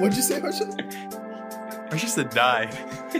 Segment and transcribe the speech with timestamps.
[0.00, 0.64] What'd you say, Harsha?
[1.90, 2.66] Harsha said die.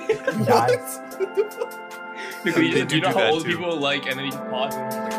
[0.47, 1.77] what?
[2.43, 3.51] Because They you, do you know do how old too.
[3.51, 4.75] people like, and then you pause.
[4.75, 5.13] And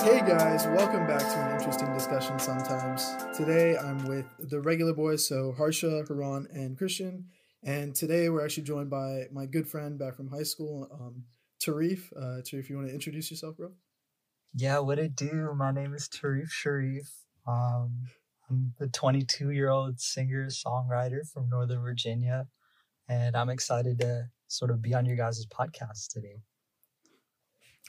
[0.00, 3.14] Hey guys, welcome back to an interesting discussion sometimes.
[3.36, 7.26] Today I'm with the regular boys, so Harsha, Haran, and Christian.
[7.62, 11.24] And today we're actually joined by my good friend back from high school, um,
[11.62, 12.10] Tareef.
[12.16, 13.72] Uh, Tareef, you want to introduce yourself, bro?
[14.54, 15.52] Yeah, what it do?
[15.54, 17.10] My name is Tareef Sharif.
[17.46, 18.08] Um,
[18.48, 22.48] I'm the 22 year old singer songwriter from Northern Virginia,
[23.08, 26.42] and I'm excited to sort of be on your guys' podcast today.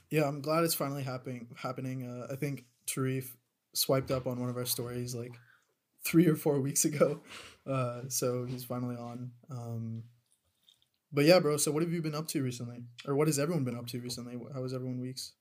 [0.10, 1.48] Yeah, I'm glad it's finally happening.
[1.56, 2.04] Happening.
[2.04, 3.30] Uh, I think Tareef
[3.74, 5.38] swiped up on one of our stories like
[6.04, 7.22] three or four weeks ago,
[7.68, 9.32] uh, so he's finally on.
[9.50, 10.04] Um,
[11.12, 11.56] but yeah, bro.
[11.56, 14.02] So what have you been up to recently, or what has everyone been up to
[14.02, 14.38] recently?
[14.54, 15.34] How was everyone weeks?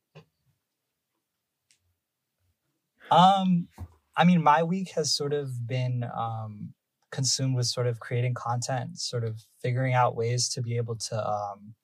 [3.10, 3.68] Um,
[4.16, 6.74] I mean, my week has sort of been um,
[7.10, 11.28] consumed with sort of creating content, sort of figuring out ways to be able to
[11.28, 11.74] um,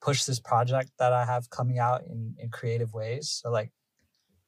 [0.00, 3.40] push this project that I have coming out in, in creative ways.
[3.42, 3.70] So, like,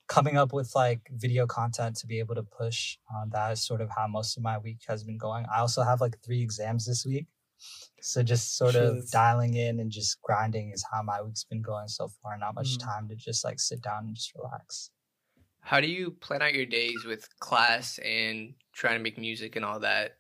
[0.09, 2.97] coming up with like video content to be able to push.
[3.13, 5.45] Uh, that is sort of how most of my week has been going.
[5.53, 7.27] I also have like three exams this week.
[8.03, 11.89] So, just sort of dialing in and just grinding is how my week's been going
[11.89, 12.39] so far.
[12.39, 12.85] Not much Mm.
[12.85, 14.91] time to just like sit down and just relax.
[15.67, 19.65] How do you plan out your days with class and trying to make music and
[19.65, 20.17] all that?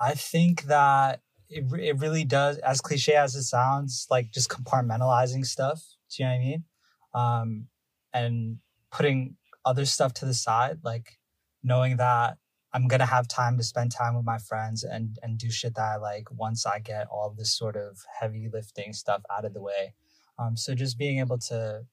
[0.00, 5.44] I think that it, it really does, as cliche as it sounds, like just compartmentalizing
[5.44, 5.84] stuff.
[6.16, 6.64] Do you know what I mean?
[7.12, 7.66] Um,
[8.14, 8.58] and
[8.90, 9.36] putting
[9.66, 11.18] other stuff to the side, like
[11.62, 12.38] knowing that
[12.72, 15.92] I'm gonna have time to spend time with my friends and and do shit that
[15.92, 19.60] I like once I get all this sort of heavy lifting stuff out of the
[19.60, 19.92] way.
[20.38, 21.84] Um, so just being able to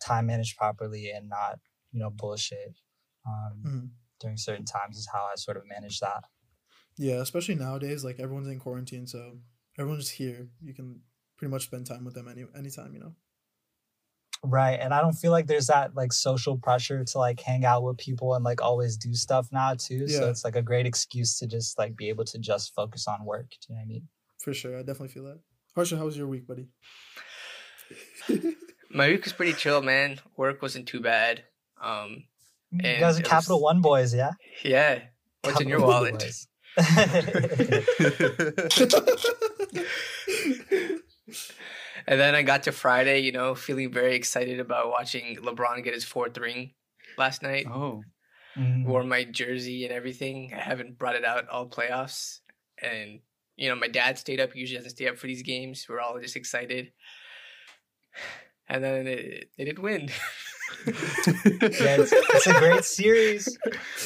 [0.00, 1.58] time managed properly and not
[1.92, 2.78] you know bullshit
[3.26, 3.90] um, Mhm.
[4.20, 6.24] during certain times is how I sort of manage that.
[6.96, 9.40] Yeah, especially nowadays, like everyone's in quarantine, so
[9.78, 10.48] everyone's here.
[10.60, 11.02] You can
[11.36, 13.14] pretty much spend time with them any anytime, you know.
[14.42, 14.78] Right.
[14.80, 17.98] And I don't feel like there's that like social pressure to like hang out with
[17.98, 20.08] people and like always do stuff now too.
[20.08, 23.24] So it's like a great excuse to just like be able to just focus on
[23.26, 23.50] work.
[23.50, 24.08] Do you know what I mean?
[24.38, 25.40] For sure, I definitely feel that.
[25.74, 26.68] Harsha, how was your week, buddy?
[28.92, 30.18] My week was pretty chill, man.
[30.36, 31.44] Work wasn't too bad.
[31.80, 32.24] Um,
[32.72, 34.32] You And guys are Capital was- One boys, yeah?
[34.64, 35.02] yeah.
[35.42, 36.22] What's in your wallet?
[42.06, 45.94] And then I got to Friday, you know, feeling very excited about watching LeBron get
[45.94, 46.72] his fourth ring
[47.18, 47.66] last night.
[47.68, 48.02] oh,
[48.58, 48.84] Mm.
[48.84, 50.52] Wore my jersey and everything.
[50.52, 52.40] I haven't brought it out all playoffs.
[52.82, 53.20] And,
[53.54, 54.52] you know, my dad stayed up.
[54.52, 55.86] He usually doesn't stay up for these games.
[55.88, 56.90] We're all just excited.
[58.70, 60.08] And then it, it did win.
[60.86, 63.58] Yeah, it's, it's a great series.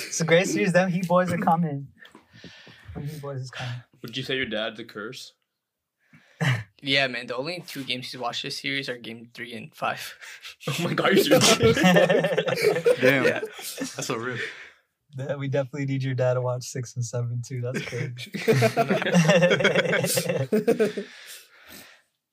[0.09, 0.73] It's a great series.
[0.73, 1.87] Them Heat boys are coming.
[2.95, 3.75] Them Heat boys is coming.
[4.03, 5.35] would you say your dad's a curse?
[6.83, 7.27] yeah, man.
[7.29, 10.17] The only two games he's watched this series are game three and five.
[10.69, 11.77] Oh my god, you're serious?
[13.01, 13.25] damn.
[13.25, 13.41] Yeah.
[13.79, 14.39] That's so real.
[15.17, 17.61] Yeah, we definitely need your dad to watch six and seven too.
[17.61, 18.33] That's crazy.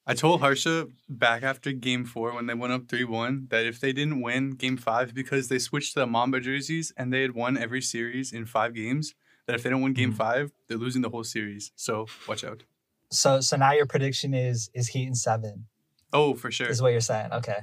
[0.08, 3.80] I told Harsha back after game four when they went up 3 1 that if
[3.80, 7.34] they didn't win game five because they switched to the Mamba jerseys and they had
[7.36, 9.14] won every series in five games,
[9.46, 10.18] that if they don't win game Mhm.
[10.18, 11.72] five, they're losing the whole series.
[11.76, 12.64] So watch out.
[13.12, 15.66] so so now your prediction is is Heat and seven
[16.14, 16.68] Oh, for sure.
[16.70, 17.32] is what you're saying.
[17.34, 17.60] Okay.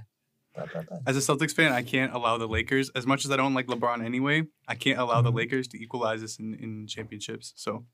[1.06, 3.66] As a Celtics fan, I can't allow the Lakers, as much as I don't like
[3.68, 5.36] LeBron anyway, I can't allow the Mhm.
[5.36, 7.52] Lakers to equalize us in, in championships.
[7.56, 7.86] So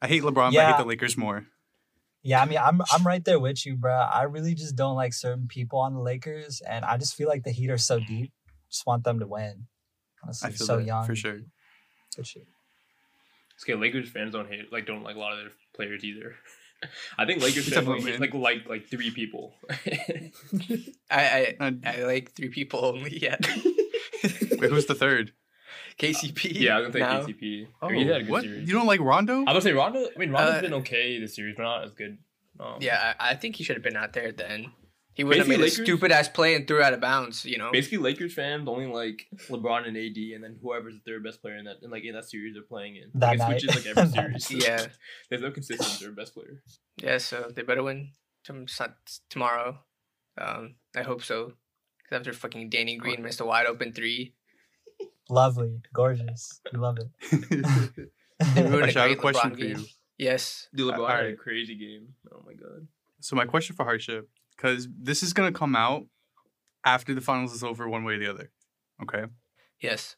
[0.00, 1.46] I hate LeBron, but I hate the Lakers more.
[2.24, 3.92] Yeah, I mean, I'm I'm right there with you, bro.
[3.92, 7.44] I really just don't like certain people on the Lakers, and I just feel like
[7.44, 8.14] the Heat are so mm-hmm.
[8.14, 8.32] deep.
[8.70, 9.66] Just want them to win.
[10.22, 11.04] Honestly, I feel so that young.
[11.04, 11.40] for sure.
[12.16, 12.46] Good shit.
[13.54, 16.36] It's okay, Lakers fans don't hate like don't like a lot of their players either.
[17.18, 19.52] I think Lakers Except fans only hate, like like like three people.
[21.10, 23.46] I, I I like three people only yet.
[24.22, 25.32] wait, who's the third?
[25.98, 26.60] KCP.
[26.60, 27.20] yeah, I was gonna now.
[27.26, 27.66] KCP.
[27.82, 28.42] Oh, he had a good what?
[28.42, 28.68] series.
[28.68, 29.34] You don't like Rondo?
[29.34, 30.00] I was gonna say Rondo.
[30.14, 32.18] I mean, Rondo's Uh, been okay this series, but not as good.
[32.60, 34.72] Um, Yeah, I, I think he should have been out there then.
[35.14, 37.44] He wouldn't have made Basically, a stupid ass play and threw out of bounds.
[37.44, 37.70] You know.
[37.70, 41.56] Basically, Lakers fans only like LeBron and AD, and then whoever's the third best player
[41.56, 43.10] in that, in, like in that series they're playing in.
[43.14, 43.60] That like, it night.
[43.60, 44.64] switches like every That series.
[44.66, 44.86] Yeah.
[45.30, 46.04] There's no consistency.
[46.04, 46.62] They're best player.
[47.00, 48.10] Yeah, so they better win
[48.44, 48.94] tom- Sun-
[49.30, 49.78] tomorrow.
[50.36, 51.52] Um, I hope so.
[52.02, 54.34] Because after fucking Danny Green missed a wide open three,
[55.30, 56.60] Lovely, gorgeous.
[56.72, 57.08] We love it.
[58.54, 59.84] they ruined Actually, I have a question LeBron for you.
[60.18, 60.68] Yes.
[60.74, 61.38] Dude, LeBron Uh, had a alright.
[61.38, 62.08] crazy game.
[62.32, 62.86] Oh my god.
[63.20, 64.24] So my question for Harsha,
[64.56, 66.04] because this is gonna come out
[66.84, 68.50] after the finals is over, one way or the other.
[69.02, 69.24] Okay.
[69.80, 70.16] Yes.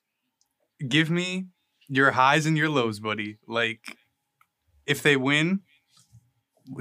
[0.87, 1.47] Give me
[1.89, 3.39] your highs and your lows, buddy.
[3.47, 3.97] Like,
[4.87, 5.61] if they win,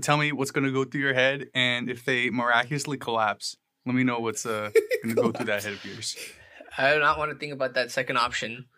[0.02, 3.56] tell me what's gonna go through your head, and if they miraculously collapse,
[3.86, 4.72] let me know what's uh
[5.04, 6.18] gonna go through that head of yours.
[6.78, 8.66] I do not want to think about that second option.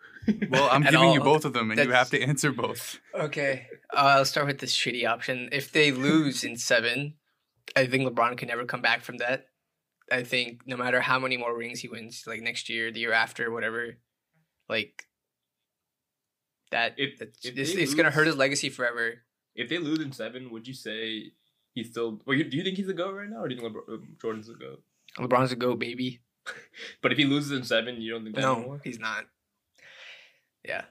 [0.50, 2.98] Well, I'm At giving you both of them, and you have to answer both.
[3.14, 3.66] Okay.
[3.94, 5.48] Uh, I'll start with this shitty option.
[5.52, 7.14] If they lose in seven,
[7.74, 9.46] I think LeBron can never come back from that.
[10.12, 13.12] I think no matter how many more rings he wins, like next year, the year
[13.12, 13.96] after, whatever,
[14.68, 15.06] like
[16.72, 19.22] that, If- that's, if it's, they it's gonna hurt his legacy forever.
[19.54, 21.32] If they lose in seven, would you say
[21.72, 22.20] he's still?
[22.26, 23.88] Or you- do you think he's a goat right now, or do you think LeBron,
[23.94, 24.82] um, Jordan's a goat?
[25.18, 26.20] LeBron's a go baby.
[27.02, 28.80] But if he loses in seven, you don't think that No, anymore?
[28.84, 29.24] he's not.
[30.64, 30.84] Yeah,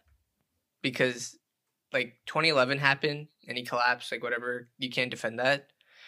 [0.81, 1.38] because
[1.94, 4.12] like 2011 happened and he collapsed.
[4.12, 5.68] Like whatever, you can't defend that.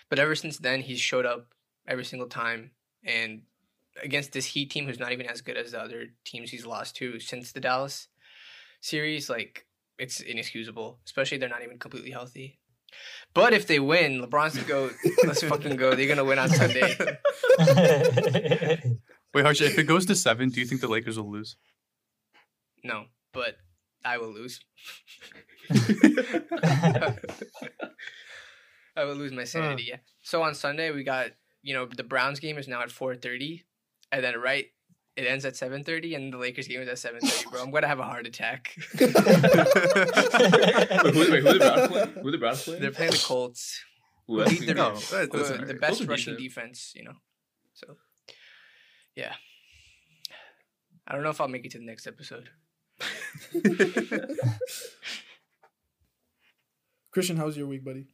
[0.09, 1.53] But ever since then, he's showed up
[1.87, 2.71] every single time
[3.03, 3.43] and
[4.03, 6.95] against this Heat team, who's not even as good as the other teams he's lost
[6.97, 8.07] to since the Dallas
[8.81, 9.29] series.
[9.29, 9.65] Like
[9.97, 12.59] it's inexcusable, especially they're not even completely healthy.
[13.35, 14.93] But if they win, LeBron's the goat.
[15.25, 15.93] Let's fucking go.
[15.95, 16.97] They're gonna win on Sunday.
[19.33, 21.55] Wait, Harsha, if it goes to seven, do you think the Lakers will lose?
[22.83, 23.57] No, but
[24.03, 24.59] I will lose.
[28.95, 29.85] I will lose my sanity.
[29.87, 29.97] Yeah.
[30.23, 31.27] So on Sunday we got
[31.61, 33.65] you know the Browns game is now at four thirty,
[34.11, 34.65] and then right
[35.15, 37.49] it ends at seven thirty, and the Lakers game is at seven thirty.
[37.49, 38.73] Bro, I'm gonna have a heart attack.
[38.99, 39.17] wait, who,
[41.19, 42.05] wait, who the Browns play?
[42.21, 42.79] Who the Browns play?
[42.79, 43.79] They're playing the Colts,
[44.27, 44.51] Who who else?
[44.51, 46.93] lead oh, the, No, who that are doesn't the best Colts rushing defense.
[46.95, 47.13] You know,
[47.73, 47.95] so
[49.15, 49.33] yeah.
[51.07, 52.49] I don't know if I'll make it to the next episode.
[57.11, 58.07] Christian, how's your week, buddy?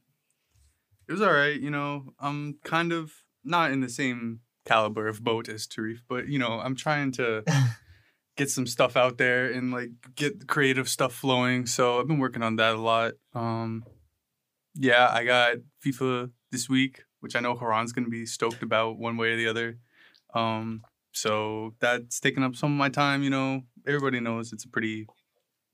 [1.08, 1.60] It was all right.
[1.60, 3.12] You know, I'm kind of
[3.44, 7.44] not in the same caliber of boat as Tareef, but you know, I'm trying to
[8.36, 11.66] get some stuff out there and like get creative stuff flowing.
[11.66, 13.12] So I've been working on that a lot.
[13.34, 13.84] Um,
[14.74, 19.16] yeah, I got FIFA this week, which I know Haran's gonna be stoked about one
[19.16, 19.78] way or the other.
[20.36, 23.22] Um, so that's taking up some of my time.
[23.22, 25.06] You know, everybody knows it's a pretty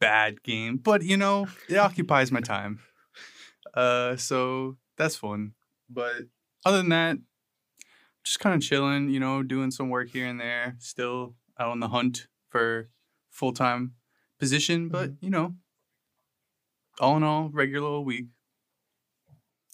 [0.01, 2.79] bad game, but you know, it occupies my time.
[3.75, 5.55] Uh, so that's fun.
[5.91, 6.23] But
[6.65, 7.19] other than that,
[8.23, 10.77] just kind of chilling, you know, doing some work here and there.
[10.79, 12.89] Still out on the hunt for
[13.31, 13.95] full time
[14.39, 15.55] position, but you know,
[17.01, 18.27] all in all, regular old week.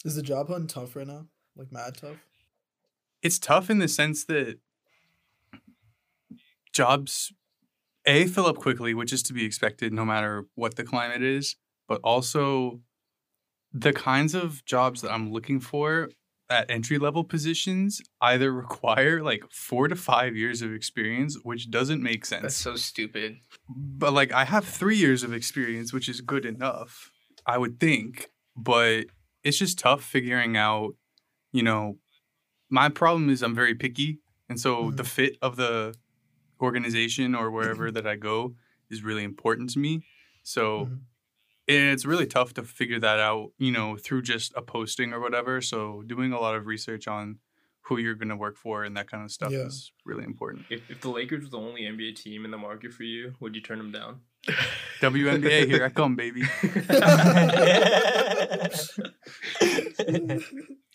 [0.04, 1.26] Is the job hunt tough right now?
[1.56, 2.16] Like mad tough?
[3.20, 4.60] It's tough in the sense that
[6.78, 7.32] jobs
[8.06, 11.56] a fill up quickly, which is to be expected no matter what the climate is,
[11.88, 12.80] but also
[13.72, 16.08] the kinds of jobs that I'm looking for
[16.48, 22.00] at entry level positions either require like 4 to 5 years of experience, which doesn't
[22.00, 22.42] make sense.
[22.42, 23.38] That's so stupid.
[23.68, 27.10] but like I have three years of experience, which is good enough,
[27.44, 28.30] I would think.
[28.56, 29.06] But
[29.42, 30.92] it's just tough figuring out,
[31.52, 31.98] you know,
[32.70, 34.20] my problem is I'm very picky.
[34.48, 35.02] And so the mm-hmm.
[35.02, 35.94] fit of the
[36.60, 38.54] organization or wherever that I go
[38.90, 40.04] is really important to me.
[40.42, 41.00] So Mhm.
[41.66, 45.60] it's really tough to figure that out, you know, through just a posting or whatever.
[45.60, 47.38] So doing a lot of research on
[47.82, 49.66] who you're going to work for and that kind of stuff Yeah.
[49.66, 50.66] is really important.
[50.70, 53.54] If, if the Lakers were the only NBA team in the market for you, would
[53.54, 54.20] you turn them down?
[55.00, 56.42] WNBA, here I come, baby.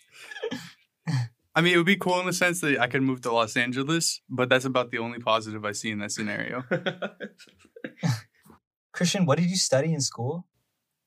[1.54, 3.56] I mean, it would be cool in the sense that I could move to Los
[3.56, 6.64] Angeles, but that's about the only positive I see in that scenario.
[8.92, 10.46] Christian, what did you study in school?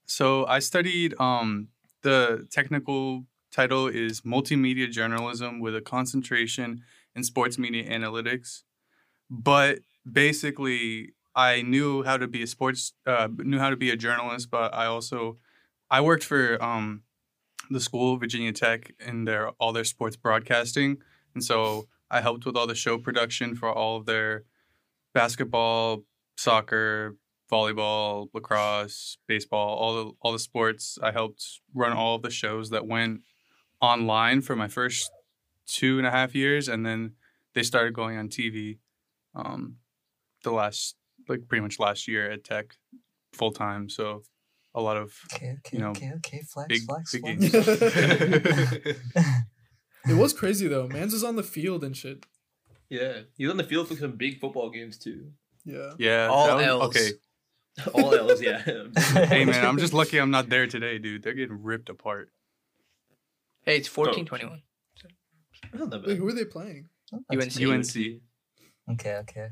[0.06, 1.68] So I studied um
[2.04, 6.84] the technical title is multimedia journalism with a concentration
[7.16, 8.64] in sports media analytics.
[9.30, 13.98] But basically I knew how to be a sports uh, knew how to be a
[13.98, 15.38] journalist, but I also
[15.90, 17.04] I worked for um
[17.70, 20.98] the school Virginia Tech in their all their sports broadcasting.
[21.34, 24.44] And so I helped with all the show production for all of their
[25.14, 26.04] basketball,
[26.38, 27.18] soccer,
[27.52, 30.98] volleyball, lacrosse, baseball, all the all the sports.
[31.02, 31.44] I helped
[31.74, 33.22] run all of the shows that went
[33.82, 35.12] online for my first
[35.66, 37.14] two and a half years, and then
[37.54, 38.80] they started going on TV.
[39.36, 39.78] Um,
[40.44, 40.96] the last
[41.28, 42.76] like pretty much last year at Tech,
[43.34, 43.90] full time.
[43.90, 44.24] So
[44.76, 46.42] a lot of Okay, okay, You know, okay, okay.
[46.48, 47.52] Flex, big flex, big flex.
[47.52, 48.96] games.
[50.10, 50.88] It was crazy though.
[50.88, 52.26] Mans was on the field and shit.
[52.90, 55.32] yeah, he's on the field for some big football games too.
[55.66, 55.92] Yeah.
[55.98, 56.28] yeah.
[56.32, 56.84] All was- Ls.
[56.96, 57.10] Okay.
[57.94, 58.64] All L's, yeah.
[59.26, 61.22] Hey man, I'm just lucky I'm not there today, dude.
[61.24, 62.30] They're getting ripped apart.
[63.64, 64.62] Hey, it's fourteen twenty one.
[65.74, 66.90] Not that Wait, who are they playing?
[67.14, 67.62] Oh, UNC.
[67.62, 67.96] UNC.
[68.92, 69.50] Okay, okay.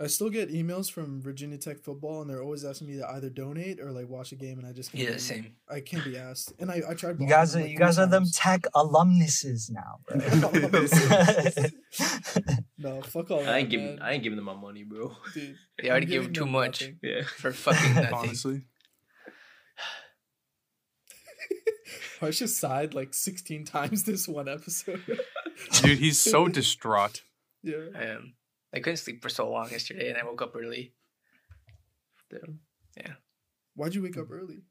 [0.00, 3.28] I still get emails from Virginia Tech football, and they're always asking me to either
[3.30, 5.56] donate or like watch a game, and I just can't Yeah, be- same.
[5.68, 7.18] I can't be asked, and I I tried.
[7.18, 10.18] You blocking guys are like, you three guys are them tech alumnuses now, bro.
[12.78, 13.48] no, fuck all that.
[13.48, 14.02] I ain't giving man.
[14.02, 15.16] I ain't giving them my money, bro.
[15.34, 16.98] Dude, They already I'm give giving too much nothing.
[17.02, 17.22] Yeah.
[17.24, 18.14] for fucking nothing.
[18.14, 18.62] Honestly,
[22.20, 25.00] Harsh just sighed like 16 times this one episode.
[25.82, 27.22] dude, he's so distraught.
[27.62, 27.86] yeah.
[27.96, 28.34] I am.
[28.74, 30.92] I couldn't sleep for so long yesterday, and I woke up early.
[32.30, 33.16] Damn.
[33.74, 34.62] Why'd you wake up early?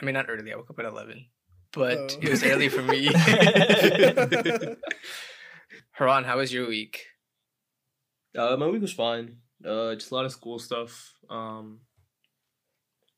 [0.00, 0.52] I mean, not early.
[0.52, 1.26] I woke up at eleven,
[1.72, 2.18] but Oh.
[2.22, 3.06] it was early for me.
[5.92, 7.04] Haran, how was your week?
[8.36, 9.36] Uh, my week was fine.
[9.64, 11.12] Uh, just a lot of school stuff.
[11.30, 11.80] Um,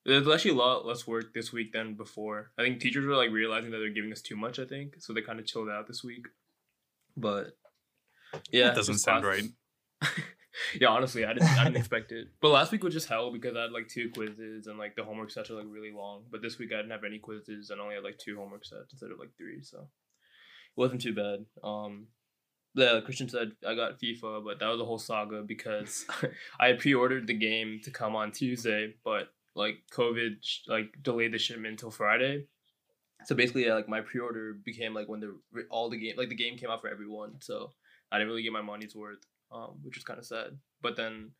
[0.05, 2.50] there's actually a lot less work this week than before.
[2.59, 4.59] I think teachers were like realizing that they're giving us too much.
[4.59, 5.12] I think so.
[5.12, 6.26] They kind of chilled out this week.
[7.17, 7.57] But
[8.51, 9.45] yeah, That doesn't sound right.
[10.81, 11.49] yeah, honestly, I didn't.
[11.49, 12.29] I didn't expect it.
[12.41, 15.05] But last week was just hell because I had like two quizzes and like the
[15.05, 16.25] homework sets are like really long.
[16.31, 18.93] But this week I didn't have any quizzes and only had like two homework sets
[18.93, 19.63] instead of like three.
[19.63, 21.45] So it wasn't too bad.
[21.63, 22.09] Um,
[22.75, 26.07] the Christian said I got FIFA, but that was a whole saga because
[26.61, 31.33] I had pre-ordered the game to come on Tuesday, but like COVID sh- like delayed
[31.33, 32.47] the shipment until Friday.
[33.25, 35.35] So basically, yeah, like my pre-order became like when the
[35.71, 37.41] all the game like the game came out for everyone.
[37.41, 37.73] So
[38.11, 40.59] I didn't really get my money's worth, um, which was kind of sad.
[40.81, 41.33] But then,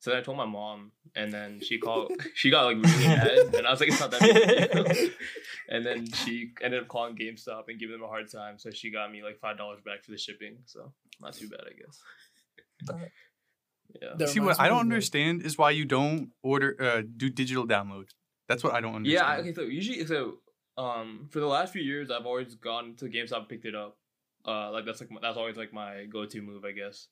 [0.00, 2.12] so then I told my mom, and then she called.
[2.34, 5.12] she got like really mad, and I was like, "It's not that big.
[5.68, 8.56] And then she ended up calling GameStop and giving them a hard time.
[8.56, 10.58] So she got me like five dollars back for the shipping.
[10.66, 13.00] So not too bad, I guess.
[14.00, 14.26] Yeah.
[14.26, 17.66] See what I don't of, like- understand is why you don't order uh do digital
[17.66, 18.10] downloads.
[18.48, 19.26] That's what I don't understand.
[19.28, 19.40] Yeah.
[19.40, 19.54] Okay.
[19.54, 20.38] So usually, so
[20.78, 23.96] um, for the last few years, I've always gone to GameStop and picked it up.
[24.46, 27.08] Uh, like that's like my, that's always like my go-to move, I guess.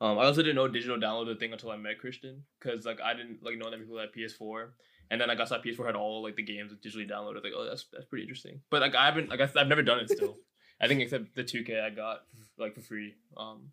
[0.00, 3.00] Um, I also didn't know digital download a thing until I met Christian, because like
[3.00, 4.68] I didn't like know that people had PS4,
[5.10, 7.42] and then I got that PS4 had all like the games digitally downloaded.
[7.42, 8.60] Like, oh, that's that's pretty interesting.
[8.70, 10.36] But like I haven't, like I've never done it still.
[10.80, 12.20] I think except the 2K I got
[12.56, 13.70] like for free, um,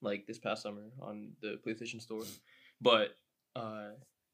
[0.00, 2.22] like this past summer on the PlayStation Store.
[2.80, 3.16] But
[3.56, 3.88] uh,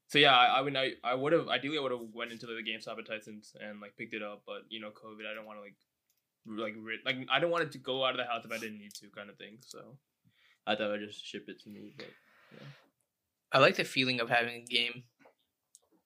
[0.07, 2.45] so yeah, I, I mean, I, I would have ideally I would have went into
[2.45, 5.45] the GameStop at Tyson's and like picked it up, but you know, COVID, I don't
[5.45, 5.75] want to like
[6.47, 8.57] like ri- like I don't want it to go out of the house if I
[8.57, 9.57] didn't need to, kind of thing.
[9.61, 9.79] So
[10.67, 12.07] I thought I'd just ship it to me, but
[13.51, 15.03] I like the feeling of having a game.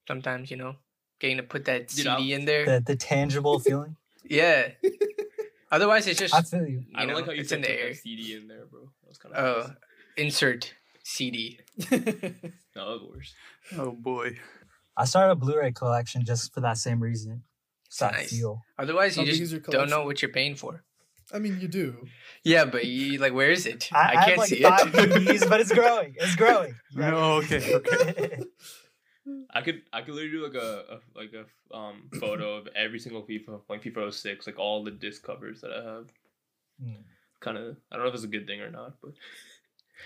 [0.07, 0.75] Sometimes, you know,
[1.19, 2.65] getting to put that Dude, I'll- CD in there.
[2.65, 3.95] the the tangible feeling.
[4.23, 4.69] Yeah.
[5.71, 6.83] Otherwise, it's just I feel you.
[6.95, 7.93] I don't know, like how you it's said in the air.
[7.93, 8.81] CD in there, bro.
[9.03, 9.75] That was kind oh, of
[10.17, 11.59] insert CD.
[11.91, 12.43] no, that
[12.75, 13.33] was worse.
[13.77, 14.37] Oh boy.
[14.97, 17.43] I started a Blu-ray collection just for that same reason.
[17.89, 18.29] It's that Nice.
[18.31, 18.61] feel.
[18.77, 20.83] Otherwise, you just is your don't know what you're paying for.
[21.33, 22.07] I mean, you do.
[22.43, 23.89] Yeah, but you like, where is it?
[23.91, 24.93] I, I, I can't have like see it.
[24.93, 26.15] DVDs, but it's growing.
[26.19, 26.75] It's growing.
[26.93, 28.43] No, okay, okay.
[29.51, 32.99] I could I could literally do like a, a like a um photo of every
[32.99, 36.07] single FIFA like FIFA 06, like all the disc covers that I have.
[36.81, 37.01] Hmm.
[37.39, 39.11] Kind of I don't know if it's a good thing or not, but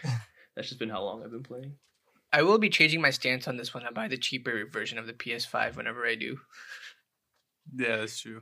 [0.55, 1.73] that's just been how long I've been playing.
[2.31, 3.85] I will be changing my stance on this one.
[3.85, 6.39] I buy the cheaper version of the PS5 whenever I do.
[7.75, 8.41] Yeah, that's true.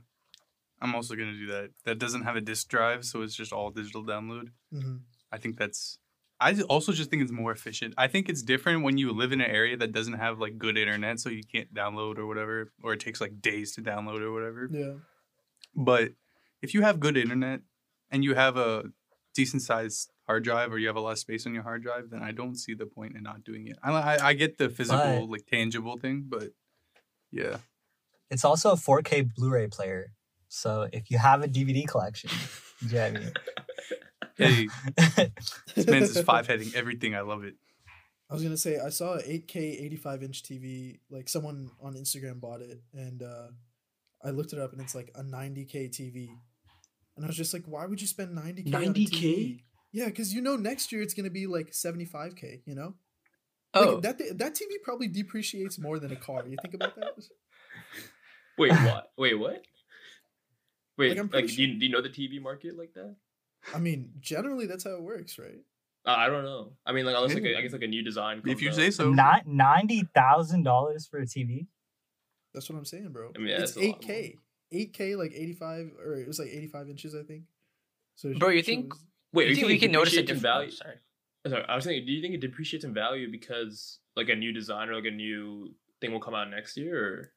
[0.82, 1.72] I'm also gonna do that.
[1.86, 4.50] That doesn't have a disk drive, so it's just all digital download.
[4.72, 4.98] hmm
[5.32, 5.98] I think that's.
[6.42, 7.94] I also just think it's more efficient.
[7.98, 10.76] I think it's different when you live in an area that doesn't have like good
[10.78, 14.32] internet, so you can't download or whatever, or it takes like days to download or
[14.34, 14.68] whatever.
[14.72, 14.94] Yeah.
[15.76, 16.14] But
[16.62, 17.62] if you have good internet
[18.10, 18.86] and you have a
[19.36, 22.10] decent sized hard drive or you have a lot of space on your hard drive,
[22.10, 23.78] then I don't see the point in not doing it.
[23.84, 26.50] I I, I get the physical But- like tangible thing, but
[27.32, 27.58] yeah,
[28.32, 30.14] It's also a 4K Blu-ray player.
[30.48, 32.32] So if you have a DVD collection,
[32.82, 33.32] you know I mean?
[34.38, 34.68] hey,
[35.76, 37.14] this man's is five heading everything.
[37.16, 37.56] I love it.
[38.30, 41.00] I was gonna say I saw a 8K 85 inch TV.
[41.10, 43.48] Like someone on Instagram bought it, and uh,
[44.24, 46.30] I looked it up, and it's like a 90K TV.
[47.18, 48.72] And I was just like, why would you spend 90K?
[48.72, 49.64] 90K?
[49.92, 52.62] Yeah, because you know next year it's gonna be like 75K.
[52.66, 52.94] You know,
[53.74, 56.44] Oh, like, that that TV probably depreciates more than a car.
[56.48, 57.14] You think about that?
[58.62, 59.12] Wait, what?
[59.18, 59.64] Wait, what?
[60.98, 63.16] Wait, Like, like, I'm pretty do, you, do you know the TV market like that?
[63.74, 65.60] I mean, generally that's how it works, right?
[66.06, 66.74] Uh, I don't know.
[66.86, 68.42] I mean, like unless like a, I guess like a new design.
[68.46, 68.76] If you out.
[68.76, 69.12] say so.
[69.12, 71.68] Ni- ninety thousand dollars for a TV.
[72.54, 73.32] That's what I'm saying, bro.
[73.36, 74.36] I mean, it's that's a lot 8K,
[74.74, 77.44] 8K like 85, or it was like 85 inches, I think.
[78.16, 78.94] So it Bro, you shows- think-
[79.34, 80.42] Wait, you you think we can notice a depreciates in difference?
[80.42, 80.72] value?
[80.72, 80.96] Sorry.
[81.48, 84.52] Sorry, I was saying, do you think it depreciates in value because like a new
[84.52, 86.98] design or like a new thing will come out next year?
[87.06, 87.32] Or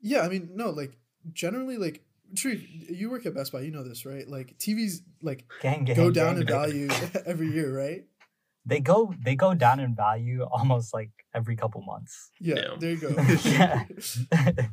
[0.00, 0.96] Yeah, I mean, no, like
[1.32, 2.02] generally, like
[2.36, 3.60] True, you work at Best Buy.
[3.62, 4.28] You know this, right?
[4.28, 6.56] Like TVs, like Gang, gang, go down gang, in gang.
[6.56, 6.88] value
[7.26, 8.04] every year, right?
[8.66, 12.30] They go they go down in value almost like every couple months.
[12.38, 12.76] Yeah, Yeah.
[12.78, 13.08] there you go.
[13.44, 13.84] yeah.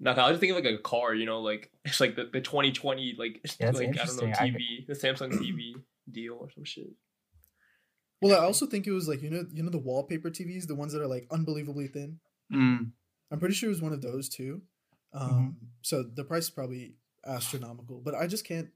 [0.00, 2.40] No, I was thinking of like a car, you know, like it's like the, the
[2.40, 4.34] 2020, like, Yeah, like I don't know, interesting.
[4.38, 5.74] I TV, the Samsung TV
[6.10, 6.90] deal or some shit.
[8.22, 10.76] well, I also think it was like you know, you know the wallpaper TVs, the
[10.76, 12.20] ones that are like unbelievably thin.
[12.52, 12.92] Mm.
[13.30, 14.62] I'm pretty sure it was one of those too.
[15.12, 15.66] Um, Mm-hmm.
[15.82, 16.94] so the price is probably
[17.26, 18.68] astronomical, but I just can't.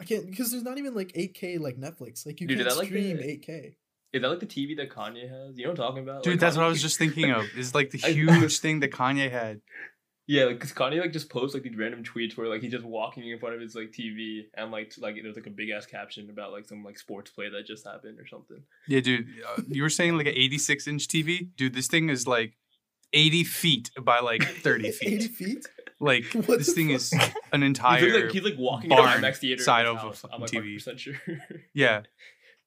[0.00, 2.24] I can't because there's not even like 8K like Netflix.
[2.26, 3.74] Like you Dude, can't that like stream the- 8K.
[4.12, 5.56] Is that like the TV that Kanye has?
[5.56, 6.24] You know what I'm talking about?
[6.24, 7.44] Dude, Like, that's what I was just thinking of.
[7.56, 9.60] Is like the huge thing that Kanye had.
[10.26, 12.84] Yeah, like, cause Kanye like just posts like these random tweets where like he's just
[12.84, 15.70] walking in front of his like TV and like t- like there's like a big
[15.70, 18.62] ass caption about like some like sports play that just happened or something.
[18.88, 19.26] Yeah, dude.
[19.56, 21.74] Uh, you were saying like an 86 inch TV, dude.
[21.74, 22.56] This thing is like
[23.12, 25.08] 80 feet by like 30 feet.
[25.08, 25.34] 80 feet.
[25.34, 25.66] feet?
[26.00, 26.96] Like What this thing fuck?
[26.96, 27.12] is
[27.52, 28.22] an He's entire.
[28.24, 30.24] like, he's like walking in an barn IMAX theater side of his a house.
[30.32, 30.98] I'm fucking like TV.
[30.98, 31.14] sure.
[31.74, 32.02] yeah.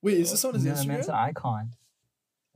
[0.01, 1.27] Wait, is this on his Yeah, the man's an Instagram?
[1.27, 1.69] icon.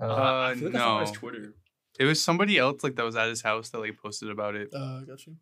[0.02, 1.16] Uh, Uh, I feel like I on his no.
[1.16, 1.54] Twitter.
[2.00, 4.70] It was somebody else like that was at his house that like posted about it.
[4.74, 5.36] Uh, got you.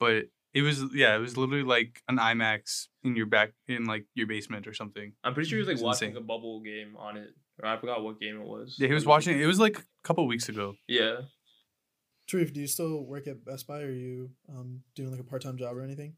[0.00, 4.06] But it was yeah, it was literally like an IMAX in your back in like
[4.14, 5.12] your basement or something.
[5.22, 6.22] I'm pretty sure he was like It's watching insane.
[6.24, 7.28] a bubble game on it.
[7.62, 8.74] Or I forgot what game it was.
[8.80, 9.38] Yeah, he was watching.
[9.40, 10.74] It was like a couple weeks ago.
[10.88, 11.18] Yeah.
[12.26, 13.82] Tareef, do you still work at Best Buy?
[13.82, 16.16] Or are you um doing like a part time job or anything?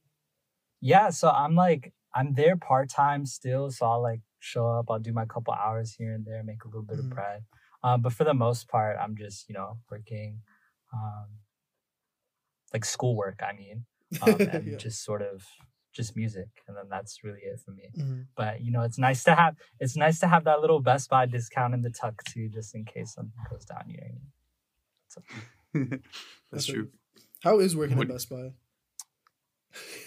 [0.80, 4.98] yeah, so I'm like I'm there part time still, so I'll like show up, I'll
[4.98, 6.98] do my couple hours here and there, make a little bit Mhm.
[6.98, 7.44] of bread.
[7.82, 10.42] Um, but for the most part, I'm just you know working,
[10.92, 11.28] um,
[12.72, 13.40] like schoolwork.
[13.42, 13.86] I mean,
[14.20, 14.78] um, and Yeah.
[14.78, 15.44] just sort of
[15.92, 17.94] just music, and then that's really it for me.
[17.96, 18.28] Mhm.
[18.36, 21.26] But you know, it's nice to have it's nice to have that little Best Buy
[21.26, 23.84] discount in the tuck too, just in case something goes down.
[23.88, 24.32] You know what I mean?
[25.84, 26.02] That's
[26.52, 26.88] That's true.
[27.42, 28.52] How is working Would- at Best Buy?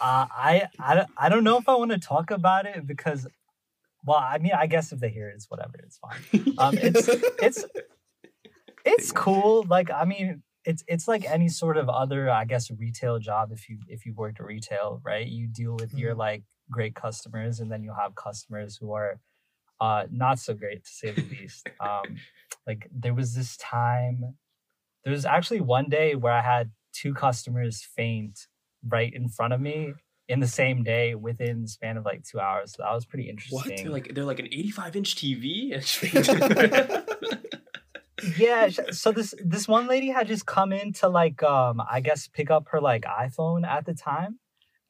[0.01, 3.27] Uh, I, I, don't- I don't know if I want to talk about it because,
[4.03, 6.55] well, I mean, I guess if they hear it, it's whatever, it's fine.
[6.57, 7.07] Um, it's
[7.43, 7.65] it's
[8.85, 9.65] it's cool.
[9.69, 13.51] Like, I mean, it's it's like any sort of other, I guess, retail job.
[13.51, 16.17] If you if you worked at retail, right, you deal with your Mhm.
[16.17, 19.19] like great customers, and then you'll have customers who are
[19.81, 21.67] uh not so great to say the least.
[21.79, 22.17] Um,
[22.65, 24.35] like there was this time,
[25.03, 28.47] there was actually one day where I had two customers faint
[28.87, 29.93] right in front of me
[30.27, 32.73] in the same day within the span of like two hours.
[32.73, 33.57] So that was pretty interesting.
[33.57, 33.67] What?
[33.77, 35.73] They're like they're like an 85 inch TV.
[38.37, 42.27] yeah so this this one lady had just come in to like um i guess
[42.27, 44.39] pick up her like iphone at the time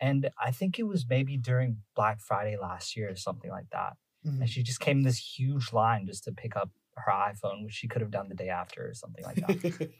[0.02, 3.94] and i think it was maybe during black friday last year or something like that
[4.26, 4.42] Mhm.
[4.42, 7.74] and she just came in this huge line just to pick up her iphone which
[7.74, 9.90] she could have done the day after or something like that.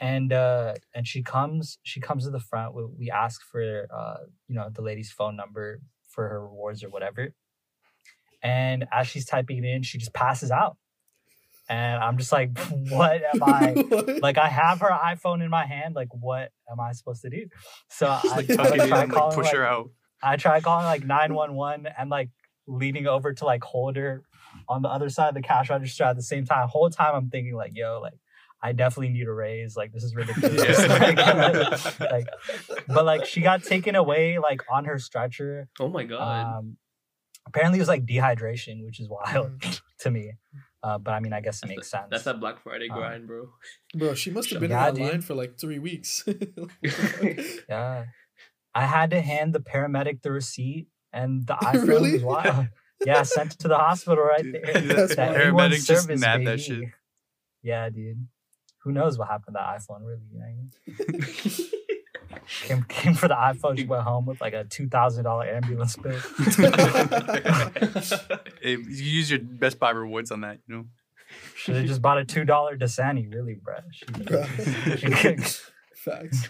[0.00, 4.24] And uh and she comes she comes to the front we, we ask for uh
[4.48, 7.32] you know the lady's phone number for her rewards or whatever.
[8.42, 10.76] And as she's typing it in she just passes out.
[11.68, 13.72] And i'm just like what am i?
[13.88, 14.20] What?
[14.20, 17.46] like i have her iphone in my hand like what am i supposed to do?
[17.88, 19.64] So Just I, like I, tuck it in try and like calling, push like, her
[19.64, 19.90] out.
[20.22, 22.30] I try calling like 911 and like
[22.66, 24.24] leaning over to like hold her
[24.68, 26.68] on the other side of the cash register at the same time.
[26.68, 28.18] Whole time I'm thinking like, yo, like
[28.62, 29.76] I definitely need a raise.
[29.76, 30.78] Like this is ridiculous.
[30.88, 32.26] like, like,
[32.88, 35.68] but like she got taken away like on her stretcher.
[35.80, 36.58] oh my god.
[36.58, 36.76] Um,
[37.46, 39.62] apparently it was like dehydration, which is wild
[40.00, 40.32] to me.
[40.82, 42.08] Uh, but I mean, I guess it That's makes that- sense.
[42.10, 43.48] That's that Black Friday Um, grind, bro.
[43.96, 45.10] Bro, she must have been Yeah, in that dude.
[45.12, 46.22] line for like three weeks.
[47.68, 48.04] Yeah.
[48.74, 52.14] I had to hand the paramedic the receipt and the iPhone Really?
[52.16, 52.68] as well.
[53.04, 54.80] Yeah, sent it to the hospital right Dude, there.
[54.80, 55.36] That's That.
[55.36, 56.62] A1 Paramedic just service, nabbed that baby.
[56.62, 56.84] shit.
[57.62, 58.26] Yeah, dude.
[58.82, 60.04] Who knows what happened to that iPhone?
[60.04, 61.68] Really, you know what I mean?
[62.62, 63.78] Came came for the iPhone.
[63.78, 66.12] She went home with like a two thousand dollar ambulance bill.
[68.60, 70.84] Hey, you use your Best Buy rewards on that, you know.
[71.56, 73.82] Should have just bought a two dollar Dasani, really, bruh.
[75.94, 76.48] Facts.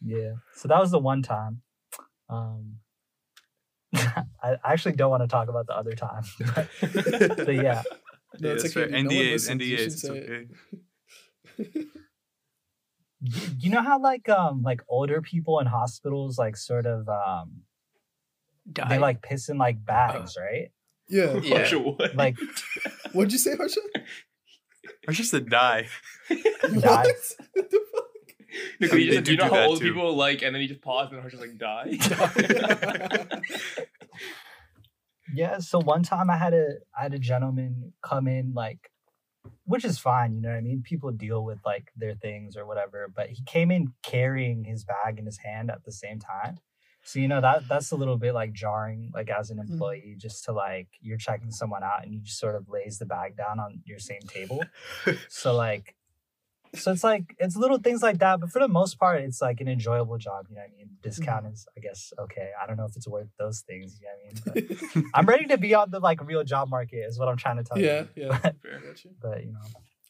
[0.00, 0.32] yeah.
[0.54, 1.62] So that was the one time.
[2.28, 2.76] Um,
[4.42, 6.22] I actually don't want to talk about the other time,
[6.54, 6.68] but,
[7.36, 7.82] but yeah.
[8.40, 9.02] No, it's that's okay, fair.
[9.02, 9.04] dude.
[9.04, 9.62] No NDAs, listens.
[9.62, 10.48] You should NDAs, it's it.
[11.60, 11.86] okay.
[13.60, 17.62] You know how like um like older people in hospitals like sort of um
[18.66, 18.96] they Die.
[18.98, 20.72] like piss in like bags, right?
[21.08, 21.34] Yeah.
[21.36, 21.58] Yeah.
[21.58, 22.16] Harsha, what?
[22.16, 22.36] Like
[23.12, 23.80] What'd you say, Harsha?
[25.06, 25.86] Or just a die.
[26.28, 26.36] Die.
[26.72, 27.06] What?
[28.54, 28.88] What the fuck?
[28.88, 29.84] No, 'cause I just, they you know do how old too.
[29.92, 31.98] people like, and then he just paused and Harsha's like, die.
[35.34, 38.90] yeah, so one time I had a I had a gentleman come in like
[39.66, 40.34] which is fine.
[40.34, 40.82] You know what I mean?
[40.82, 43.08] People deal with like their things or whatever.
[43.14, 46.58] But he came in carrying his bag in his hand at the same time.
[47.02, 49.70] So you know that that's a little bit like jarring, like as an Mhm.
[49.70, 53.06] employee, just to like you're checking someone out and you just sort of lays the
[53.06, 54.62] bag down on your same table.
[55.28, 55.94] So like,
[56.74, 59.60] so it's like it's little things like that, but for the most part, it's like
[59.60, 60.46] an enjoyable job.
[60.48, 60.90] You know what I mean?
[61.02, 62.50] Discount is, I guess, okay.
[62.60, 63.98] I don't know if it's worth those things.
[64.00, 64.78] You know what I mean?
[64.94, 67.56] But I'm ready to be on the like real job market, is what I'm trying
[67.56, 68.26] to tell yeah, you.
[68.28, 68.38] yeah.
[68.42, 68.50] yeah.
[69.04, 69.10] You.
[69.20, 69.60] But you know,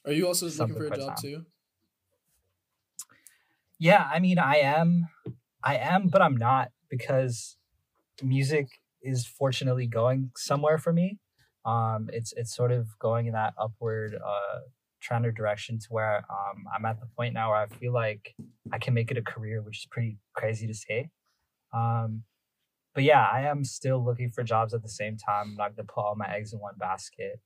[0.06, 1.44] Are you also looking for a job too?
[3.78, 5.08] yeah, I mean, I am,
[5.62, 7.56] I am, but I'm not because
[8.22, 8.68] music
[9.02, 11.18] is fortunately going somewhere for me.
[11.66, 14.60] Um, it's it's sort of going in that upward uh
[15.04, 18.34] trend or direction to where um I'm at the point now where I feel like
[18.72, 21.10] I can make it a career, which is pretty crazy to say.
[21.72, 22.22] Um,
[22.94, 25.50] but yeah, I am still looking for jobs at the same time.
[25.50, 27.40] I'm not gonna put all my eggs in one basket.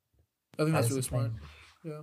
[0.59, 1.33] I think that's really smart.
[1.85, 2.03] Yeah.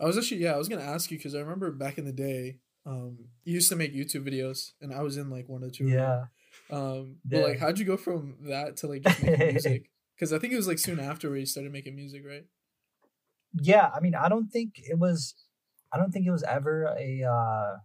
[0.00, 2.12] I was actually yeah, I was gonna ask you because I remember back in the
[2.12, 5.70] day, um, you used to make YouTube videos, and I was in like one or
[5.70, 5.88] two.
[5.88, 6.24] Yeah.
[6.70, 7.44] Um, but Yeah.
[7.44, 9.90] like, how'd you go from that to like just making music?
[10.16, 12.44] Because I think it was like soon after where you started making music, right?
[13.62, 15.34] Yeah i mean i don't think it was
[15.92, 17.76] i don't think it was ever a uh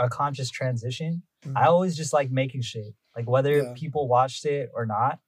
[0.00, 1.66] a conscious transition i Mhm.
[1.66, 3.72] always just like making shit like whether Yeah.
[3.74, 5.20] people watched it or not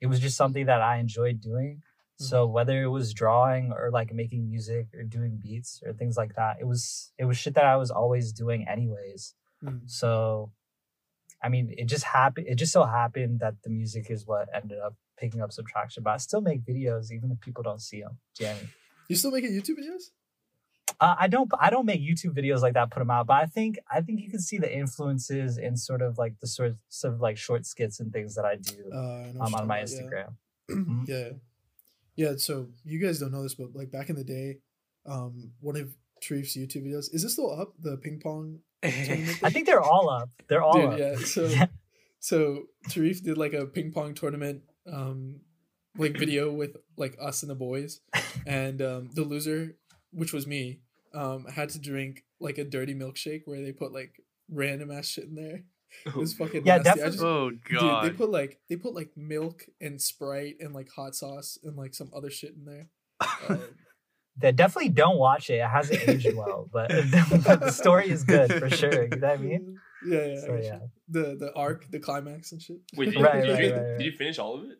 [0.00, 1.82] it was just something that i enjoyed doing
[2.16, 6.34] so whether it was drawing or like making music or doing beats or things like
[6.34, 9.88] that it was it was shit that i was always doing anyways Mhm.
[9.90, 10.52] so
[11.42, 14.78] i mean it just happened it just so happened that the music is what ended
[14.78, 18.00] up picking up some traction but i still make videos even if people don't see
[18.02, 18.70] them do you know I mean?
[19.10, 20.04] You still making YouTube videos?
[21.00, 21.50] Uh, I don't.
[21.58, 22.90] I don't make YouTube videos like that.
[22.90, 26.02] Put them out, but I think I think you can see the influences in sort
[26.02, 29.46] of like the sorts of like short skits and things that I do Uh, I
[29.46, 29.98] um, on my about, yeah.
[30.00, 30.34] Instagram.
[30.70, 31.08] Mhm.
[31.08, 31.28] yeah.
[32.16, 34.58] Yeah, so you guys don't know this, but like back in the day,
[35.06, 37.72] um, one of Sharif's YouTube videos is this still up?
[37.80, 38.60] The ping pong.
[38.82, 40.30] I think they're all up.
[40.48, 40.98] They're all Dude, up.
[40.98, 41.16] yeah.
[41.16, 41.48] So
[42.20, 45.40] so Sharif did like a ping pong tournament um
[45.96, 48.00] like video with like us and the boys.
[48.46, 49.76] And um the loser,
[50.12, 50.80] which was me,
[51.14, 55.24] um had to drink like a dirty milkshake where they put like random ass shit
[55.24, 55.62] in there.
[56.06, 56.90] It was fucking Yeah, nasty.
[56.90, 58.04] I definitely- just- Oh Dude, god.
[58.04, 61.94] they put like they put like milk and Sprite and like hot sauce and like
[61.94, 62.88] some other shit in there.
[63.48, 63.60] Um,
[64.36, 65.54] They definitely don't watch it.
[65.54, 66.88] It hasn't aged well, but,
[67.44, 69.02] but the story is good for sure.
[69.02, 69.76] You know what I mean?
[70.06, 70.40] Yeah, yeah.
[70.40, 70.78] So yeah.
[71.08, 72.78] The the arc, the climax and shit.
[72.96, 73.98] Wait, did you, Right, did, you right, drink- right, right.
[73.98, 74.78] did you finish all of it?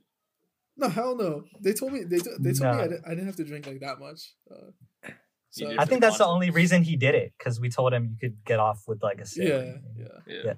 [0.77, 1.45] No, hell no.
[1.61, 3.67] They told me they, t- they told me I didn't, I didn't have to drink
[3.67, 4.35] like that much.
[4.51, 5.11] Uh,
[5.51, 8.17] so I think that's the only reason he did it because we told him you
[8.19, 9.49] could get off with like a sip.
[9.49, 10.55] yeah, yeah.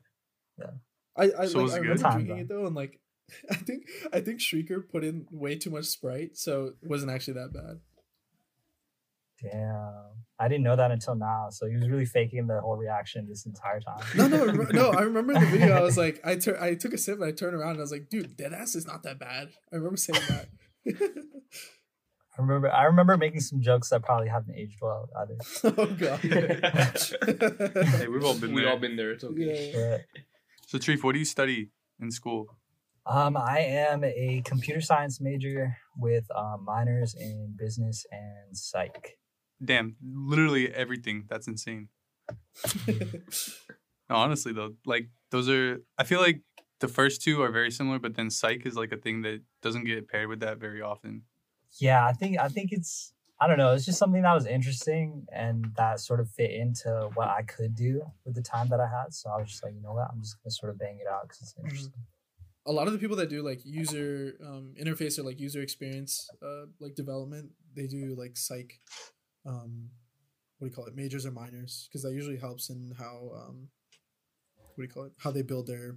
[0.59, 0.67] Yeah.
[1.17, 1.81] I I, So like, was I it good?
[1.81, 3.01] remember Time, drinking it though, and like
[3.51, 7.35] I think I think Shrieker put in way too much Sprite, so it wasn't actually
[7.35, 7.81] that bad.
[9.43, 10.25] Damn.
[10.43, 11.51] I didn't know that until now.
[11.51, 14.03] So he was really faking the whole reaction this entire time.
[14.17, 14.91] No, no, no.
[14.91, 15.73] I remember the video.
[15.77, 17.83] I was like, I tur- I took a sip and I turned around and I
[17.83, 19.51] was like, dude, dead ass is not that bad.
[19.73, 20.49] I remember saying that.
[22.37, 25.37] I remember I remember making some jokes that probably haven't aged well either.
[25.79, 26.19] oh god.
[27.99, 29.13] Hey, we've all been We've all been there.
[29.13, 29.71] It's okay.
[29.73, 29.99] yeah.
[29.99, 30.23] But,
[30.67, 32.47] So Tareef, what do you study in school?
[33.07, 39.19] um, I am a computer science major with um, minors in business and psych.
[39.65, 41.25] Damn, literally everything.
[41.29, 41.89] That's insane.
[44.13, 45.81] No, honestly though, like those are.
[45.97, 46.43] I feel like
[46.81, 49.85] the first two are very similar, but then psych is like a thing that doesn't
[49.85, 51.23] get paired with that very often.
[51.79, 53.73] Yeah, I think I think it's I don't know.
[53.73, 57.75] It's just something that was interesting and that sort of fit into what I could
[57.75, 59.15] do with the time that I had.
[59.15, 61.07] So I was just like, you know what, I'm just gonna sort of bang it
[61.11, 62.05] out because it's interesting.
[62.67, 66.29] a lot of the people that do like user um, interface or like user experience
[66.43, 68.79] uh, like development they do like psych
[69.47, 69.89] um,
[70.59, 73.69] what do you call it majors or minors because that usually helps in how um,
[74.57, 75.97] what do you call it how they build their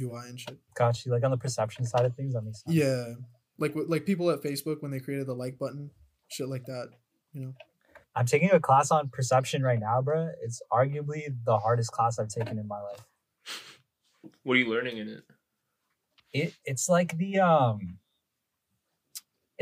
[0.00, 1.12] ui and shit Got you.
[1.12, 2.74] Like on the perception side of things, that makes sense.
[2.76, 3.14] yeah
[3.58, 5.90] like like people at facebook when they created the like button
[6.28, 6.88] shit like that
[7.32, 7.52] you know
[8.14, 10.28] I'm taking a class on perception right now, bro.
[10.42, 13.78] It's arguably the hardest class I've taken in my life.
[14.42, 15.22] What are you learning in it?
[16.34, 17.98] It it's like the um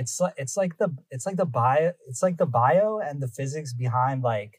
[0.01, 3.29] it's like it's like the it's like the bio it's like the bio and the
[3.29, 4.53] physics behind like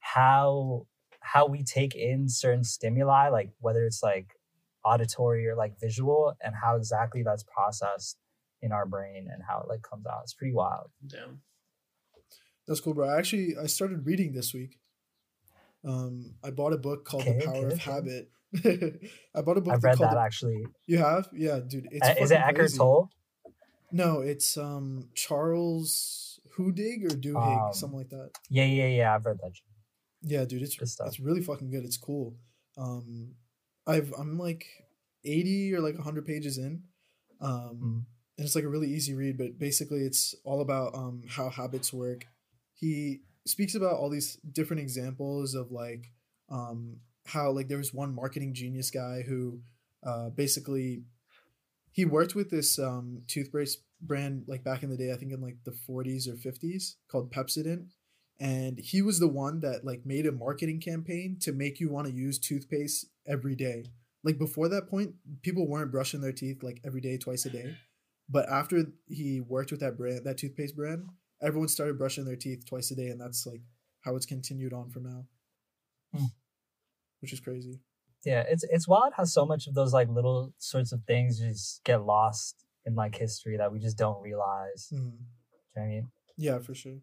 [0.00, 0.86] how
[1.20, 4.28] how we take in certain stimuli, like whether it's like
[4.84, 8.16] auditory or like visual, and how exactly that's processed
[8.62, 10.20] in our brain and how it like comes out.
[10.22, 10.90] It's pretty wild.
[11.06, 11.40] Damn.
[12.68, 14.72] that's cool bro I actually i started reading this week
[15.84, 18.24] um i bought a book called Okay, the power okay, of habit
[19.36, 20.60] i bought a book I've read called that The- actually.
[20.86, 22.72] you have yeah dude it's Uh, is it Eckhart.
[22.76, 23.08] Tolle?
[23.96, 28.30] No, it's um Charles Hudig or Duhigg, Um, something like that.
[28.50, 29.14] Yeah, yeah, yeah.
[29.14, 29.52] I've read that.
[30.22, 31.84] Yeah, dude, it's it's really fucking good.
[31.84, 32.36] It's cool.
[32.76, 33.36] Um,
[33.86, 34.66] I've I'm like
[35.24, 36.82] eighty or like hundred pages in,
[37.40, 38.04] um, Mhm.
[38.38, 39.38] and it's like a really easy read.
[39.38, 42.26] But basically, it's all about um how habits work.
[42.74, 46.12] He speaks about all these different examples of like
[46.50, 49.60] um how like there was one marketing genius guy who
[50.02, 51.04] uh basically
[51.92, 55.40] he worked with this um toothpaste brand like back in the day i think in
[55.40, 57.86] like the 40s or 50s called pepsodent.
[58.38, 62.06] And he was the one that like made a marketing campaign to make you want
[62.06, 63.86] to use toothpaste every day.
[64.22, 67.76] Like before that point people weren't brushing their teeth like every day twice a day.
[68.28, 71.08] But after he worked with that brand that toothpaste brand
[71.40, 73.62] everyone started brushing their teeth twice a day and that's like
[74.02, 75.24] how it's continued on from now.
[76.14, 76.26] Hmm.
[77.20, 77.80] which is crazy.
[78.24, 81.82] Yeah, it's it's wild how so much of those like little sorts of things just
[81.84, 84.88] get lost in like history that we just don't realize.
[84.92, 84.98] Mhm.
[85.00, 85.10] Do you
[85.76, 86.10] know what I mean?
[86.38, 86.98] yeah for sure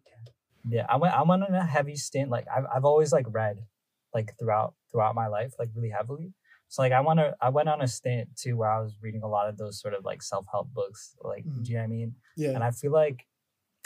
[0.68, 2.30] Yeah, I went I went on a heavy stint.
[2.30, 3.56] Like I've I've always like read
[4.14, 6.32] like throughout throughout my life, like really heavily.
[6.68, 7.34] So like I want to.
[7.40, 9.94] I went on a stint too where I was reading a lot of those sort
[9.94, 11.14] of like self help books.
[11.22, 11.62] Like Mhm.
[11.64, 12.14] do you know what I mean?
[12.36, 13.26] yeah And I feel like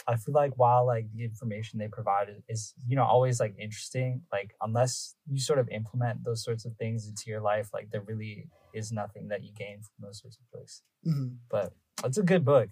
[0.07, 3.53] I feel like while like the information they provide is, is you know always like
[3.59, 7.91] interesting, like unless you sort of implement those sorts of things into your life, like
[7.91, 10.81] there really is nothing that you gain from those sorts of books.
[11.05, 11.37] Mhm.
[11.49, 12.69] But it's a good book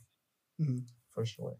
[0.59, 0.85] Mhm.
[1.11, 1.57] for sure.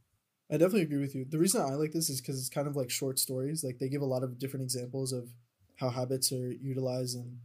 [0.50, 1.26] I definitely agree with you.
[1.26, 3.64] The reason I like this is because it's kind of like short stories.
[3.64, 5.30] Like they give a lot of different examples of
[5.76, 7.40] how habits are utilized in,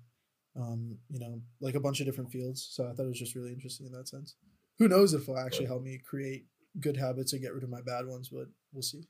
[0.55, 2.67] um, you know, like a bunch of different fields.
[2.71, 4.37] So I thought it was just really interesting in that sense.
[4.79, 6.47] Who knows if it'll actually help me create
[6.81, 9.03] good habits or get rid of my bad ones, but we'll see.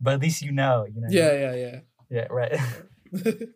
[0.00, 1.08] But at least you know, you know.
[1.10, 2.26] Yeah, yeah, yeah, Yeah.
[2.30, 2.58] Right.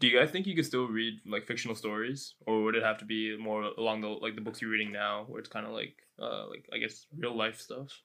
[0.00, 2.98] Do you guys think you could still read like fictional stories, or would it have
[2.98, 5.72] to be more along the like the books you're reading now, where it's kind of
[5.72, 8.02] like uh like I guess real life stuff?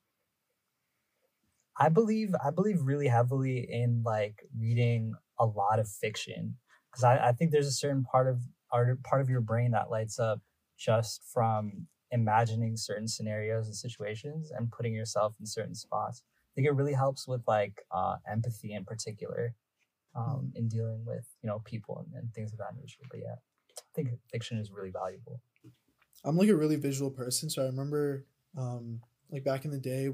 [1.78, 6.58] I believe I believe really heavily in like reading a lot of fiction
[6.92, 9.90] because I, I think there's a certain part of our part of your brain that
[9.90, 10.42] lights up
[10.78, 16.24] just from imagining certain scenarios and situations and putting yourself in certain spots.
[16.28, 19.56] I think it really helps with like uh, empathy in particular
[20.16, 23.02] um, in dealing with you know people and, and things of that nature.
[23.10, 23.36] But yeah,
[23.78, 25.42] I think fiction is really valuable.
[26.24, 28.26] I'm like a really visual person, so I remember
[28.58, 30.10] um like back in the day,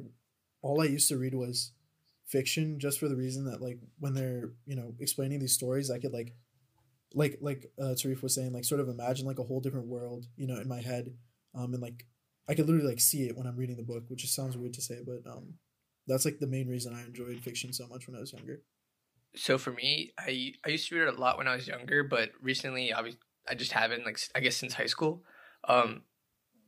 [0.61, 1.73] all I used to read was
[2.25, 5.99] fiction just for the reason that like when they're, you know, explaining these stories, I
[5.99, 6.33] could like
[7.13, 10.27] like like uh Tareef was saying, like sort of imagine like a whole different world,
[10.37, 11.13] you know, in my head.
[11.53, 12.05] Um and like
[12.47, 14.73] I could literally like see it when I'm reading the book, which just sounds weird
[14.73, 15.55] to say, but um
[16.07, 18.61] that's like the main reason I enjoyed fiction so much when I was younger.
[19.35, 22.03] So for me, I I used to read it a lot when I was younger,
[22.03, 23.11] but recently, I
[23.47, 25.23] I just haven't like I guess since high school.
[25.65, 26.03] Um,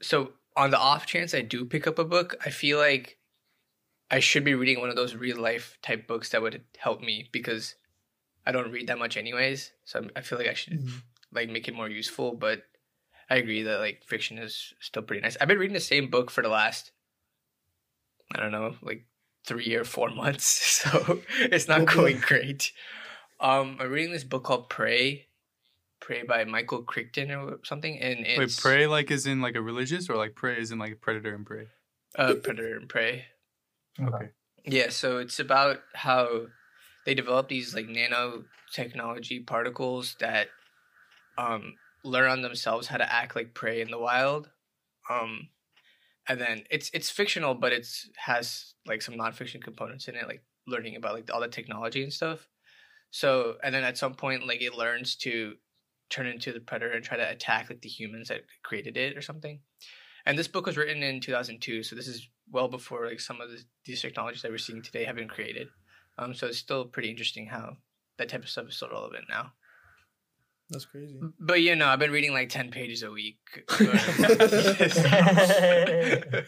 [0.01, 3.19] so on the off chance I do pick up a book, I feel like
[4.11, 7.29] I should be reading one of those real life type books that would help me
[7.31, 7.75] because
[8.45, 9.73] I don't read that much anyways.
[9.85, 11.03] So I'm, I feel like I should Mhm.
[11.31, 12.35] like make it more useful.
[12.35, 12.63] But
[13.29, 15.37] I agree that like fiction is still pretty nice.
[15.41, 16.91] I've been reading the same book for the last
[18.33, 19.05] I don't know like
[19.45, 20.45] three or four months,
[20.81, 22.71] so it's not going great.
[23.39, 25.27] Um, I'm reading this book called Prey,
[25.99, 29.61] Prey by Michael Crichton or something, and it's Wait, prey like is in like a
[29.61, 31.67] religious or like prey is in like predator and prey?
[32.15, 33.25] uh, Predator and Prey.
[33.99, 34.29] Okay.
[34.65, 36.47] Yeah, so it's about how
[37.05, 40.47] they develop these like nanotechnology particles that
[41.37, 44.49] um learn on themselves how to act like prey in the wild.
[45.09, 45.49] Um
[46.31, 50.41] and then it's it's fictional but it's has like some nonfiction components in it, like
[50.65, 52.47] learning about like all the technology and stuff.
[53.11, 55.55] So and then at some point like it learns to
[56.09, 59.21] turn into the predator and try to attack like the humans that created it or
[59.21, 59.59] something.
[60.25, 63.49] And this book was written in 2002, so this is well before like some of
[63.49, 65.67] the, these technologies that we're seeing today have been created.
[66.17, 67.75] Um, so it's still pretty interesting how
[68.17, 69.51] that type of stuff is still relevant now.
[70.71, 71.19] That's crazy.
[71.39, 73.37] But you know, I've been reading like 10 pages a week.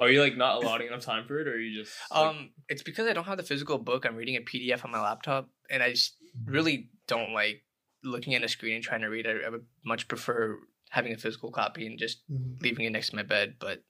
[0.00, 2.50] Are you like not allotting enough time for it, or are you just like, um,
[2.68, 4.04] it's because I don't have the physical book.
[4.04, 7.62] I'm reading a PDF on my laptop, and I just really don't like
[8.02, 9.24] looking at a screen and trying to read.
[9.26, 10.58] I, I would much prefer
[10.90, 12.60] having a physical copy and just Mhm.
[12.60, 13.54] leaving it next to my bed.
[13.60, 13.84] But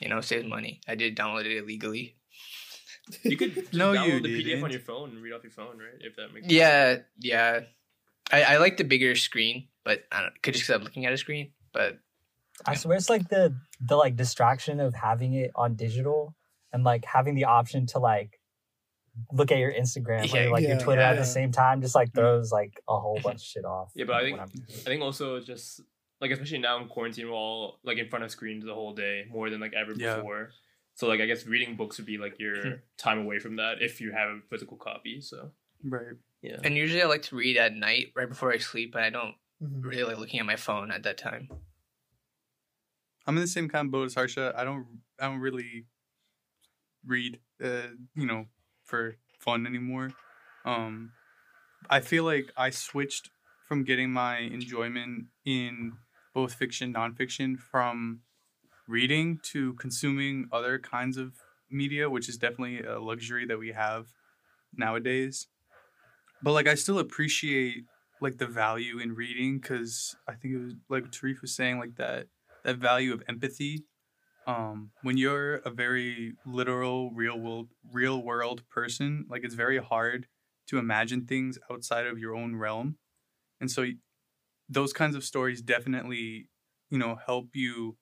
[0.00, 0.80] you know, it saves money.
[0.88, 2.16] I did download it illegally.
[3.22, 4.72] you could just No, download you the PDF on didn't.
[4.72, 5.94] your phone and read off your phone, right?
[6.00, 6.52] If that makes sense.
[6.52, 7.60] Yeah, yeah.
[8.32, 11.12] I, I like the bigger screen, but I don't could just because I'm looking at
[11.12, 11.52] a screen.
[11.72, 11.98] But
[12.66, 16.34] I swear it's like the the like distraction of having it on digital
[16.72, 18.40] and like having the option to like
[19.32, 21.20] look at your Instagram Yeah, or like yeah, your Twitter at yeah.
[21.20, 22.14] the same time just like mm.
[22.14, 23.92] throws like a whole bunch of shit off.
[23.94, 25.80] Yeah, but I think- I'm- I think also just
[26.20, 29.24] like especially now in quarantine, we're all like in front of screens the whole day
[29.30, 30.16] more than like ever Yeah.
[30.16, 30.50] before.
[30.94, 32.72] So like I guess reading books would be like your hmm.
[32.98, 35.20] time away from that if you have a physical copy.
[35.20, 35.52] So
[35.84, 36.16] Right.
[36.44, 36.58] Yeah.
[36.62, 39.34] And usually I like to read at night right before I sleep, but I don't
[39.62, 39.82] Mhm.
[39.84, 41.48] really like looking at my phone at that time.
[43.26, 44.52] I'm in the same kind of boat as Harsha.
[44.54, 44.86] I don't
[45.18, 45.86] I don't really
[47.06, 48.46] read uh, you know,
[48.84, 50.12] for fun anymore.
[50.64, 51.12] Um
[51.88, 53.30] I feel like I switched
[53.66, 55.92] from getting my enjoyment in
[56.34, 58.20] both fiction, nonfiction from
[58.86, 61.38] reading to consuming other kinds of
[61.70, 64.08] media, which is definitely a luxury that we have
[64.76, 65.46] nowadays.
[66.44, 67.86] But like I still appreciate
[68.20, 71.96] like the value in reading because I think it was like Tareef was saying like
[71.96, 72.28] that
[72.64, 73.84] that value of empathy
[74.46, 80.28] um when you're a very literal real world real world person like it's very hard
[80.68, 82.98] to imagine things outside of your own realm
[83.60, 83.86] and so
[84.68, 86.48] those kinds of stories definitely
[86.90, 87.96] you know help you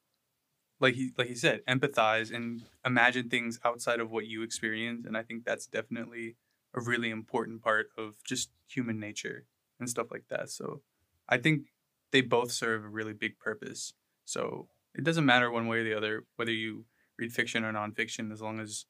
[0.81, 5.17] like he like he said empathize and imagine things outside of what you experience and
[5.17, 6.37] i think that's definitely
[6.75, 9.47] a really important part of just human nature
[9.79, 10.83] and stuff like that so
[11.29, 11.69] i think
[12.13, 15.95] they both serve a really big purpose so it doesn't matter one way or the
[15.97, 16.87] other whether you
[17.19, 18.87] read fiction or nonfiction as long as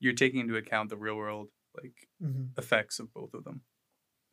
[0.00, 1.48] you're taking into account the real world
[1.82, 2.54] like Mhm.
[2.56, 3.62] effects of both of them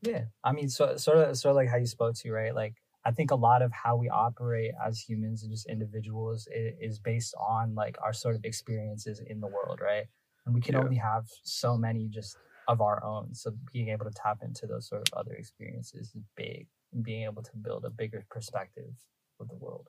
[0.01, 2.55] Yeah, I mean, so sort of, sort of like how you spoke to, right?
[2.55, 6.73] Like, I think a lot of how we operate as humans and just individuals is,
[6.79, 10.07] is based on like our sort of experiences in the world, right?
[10.45, 10.75] And we can Yeah.
[10.75, 13.33] only have so many just of our own.
[13.33, 17.23] So being able to tap into those sort of other experiences is big, and being
[17.23, 18.93] able to build a bigger perspective
[19.39, 19.87] of the world.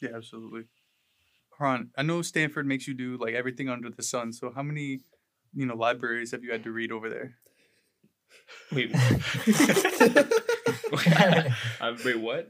[0.00, 0.64] yeah absolutely
[1.58, 5.00] Haran, i know stanford makes you do like everything under the sun so how many
[5.54, 7.34] you know libraries have you had to read over there
[8.72, 8.94] Wait.
[11.80, 12.48] um, wait, what?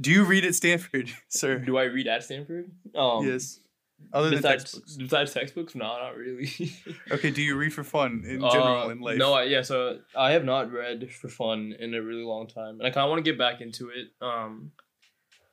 [0.00, 2.70] do you read at stanford sir Do I read at Stanford?
[2.94, 3.60] Um, yes
[4.12, 6.50] other than besides, textbooks besides textbooks, no, not really.
[7.10, 9.62] okay do you read for fun in general Uh, in life No, I, yeah.
[9.62, 13.04] So I have not read for fun in a really long time, and I kind
[13.04, 14.08] of want to get back into it.
[14.20, 14.72] Um,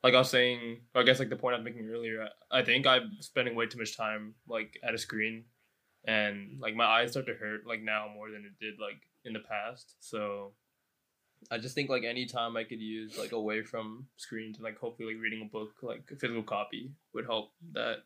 [0.04, 2.64] like I was saying, I guess like the point I was making earlier, I, I
[2.64, 5.46] think I'm spending way too much time like at a screen,
[6.06, 9.34] and like my eyes start to hurt like now more than it did like in
[9.34, 9.96] the past.
[10.00, 10.54] So
[11.52, 14.78] I just think like any time I could use like away from screens and like
[14.78, 18.04] hopefully like reading a book like a physical copy would help that.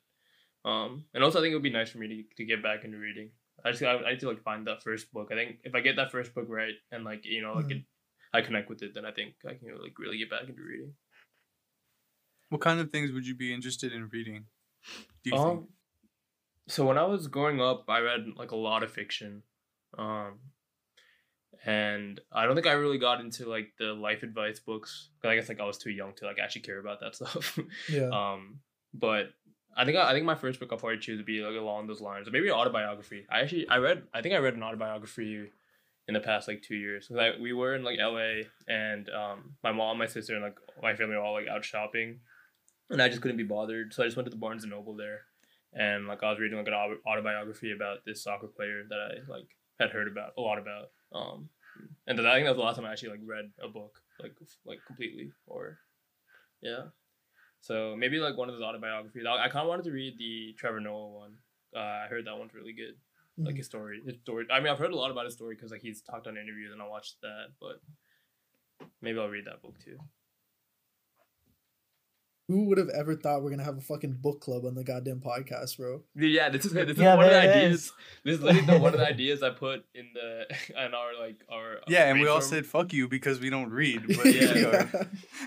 [0.65, 2.84] Um, and also I think it would be nice for me to, to get back
[2.84, 3.32] into reading.
[3.63, 5.30] I just I, I need to like find that first book.
[5.32, 7.72] I think if I get that first book right and like you know like Mhm.
[7.72, 7.84] it,
[8.34, 10.93] I connect with it, then I think I can like really get back into reading.
[12.50, 14.45] what kind of things would you be interested in reading
[15.24, 15.67] do you think Um,
[16.67, 19.43] so when I was growing up, I read like a lot of fiction,
[19.98, 20.39] um,
[21.65, 25.10] and I don't think I really got into like the life advice books.
[25.24, 27.58] I guess like I was too young to like actually care about that stuff.
[27.88, 28.12] Yeah.
[28.12, 28.62] um,
[28.93, 29.32] but
[29.76, 32.02] I think I think my first book I'll probably choose would be like along those
[32.02, 33.26] lines, or maybe autobiography.
[33.30, 35.50] I actually I read I think I read an autobiography
[36.08, 37.12] in the past like two years.
[37.18, 38.48] I, we were in like L.A.
[38.68, 42.20] and um, my mom, my sister, and like my family were all like out shopping,
[42.90, 44.96] and I just couldn't be bothered, so I just went to the Barnes and Noble
[44.96, 45.22] there,
[45.74, 49.48] and like I was reading like an autobiography about this soccer player that I like
[49.80, 50.90] had heard about a lot about.
[51.14, 51.50] Um,
[52.08, 54.34] and I think that was the last time I actually like read a book like
[54.66, 55.78] like completely or
[56.62, 56.86] yeah.
[57.62, 59.26] So maybe like one of those autobiographies.
[59.28, 61.38] I, I kind of wanted to read the Trevor Noah one.
[61.76, 62.95] Uh, I heard that one's really good.
[63.38, 63.58] Like Mhm.
[63.58, 64.45] his story, his story.
[64.52, 66.72] I mean, I've heard a lot about his story because like he's talked on interviews
[66.74, 67.48] and I watched that.
[67.60, 67.82] But
[69.02, 69.98] maybe I'll read that book too.
[72.50, 75.22] Who would have ever thought we're gonna have a fucking book club on the goddamn
[75.22, 76.02] podcast, bro?
[76.16, 77.74] Yeah, this is this is Yeah, one of the ideas.
[77.86, 77.92] is.
[78.26, 80.48] This is literally the, one of the ideas I put in the
[80.86, 82.64] in our like our yeah and we all brainstorm.
[82.64, 84.32] said fuck you because we don't read but Yeah.
[84.32, 84.90] here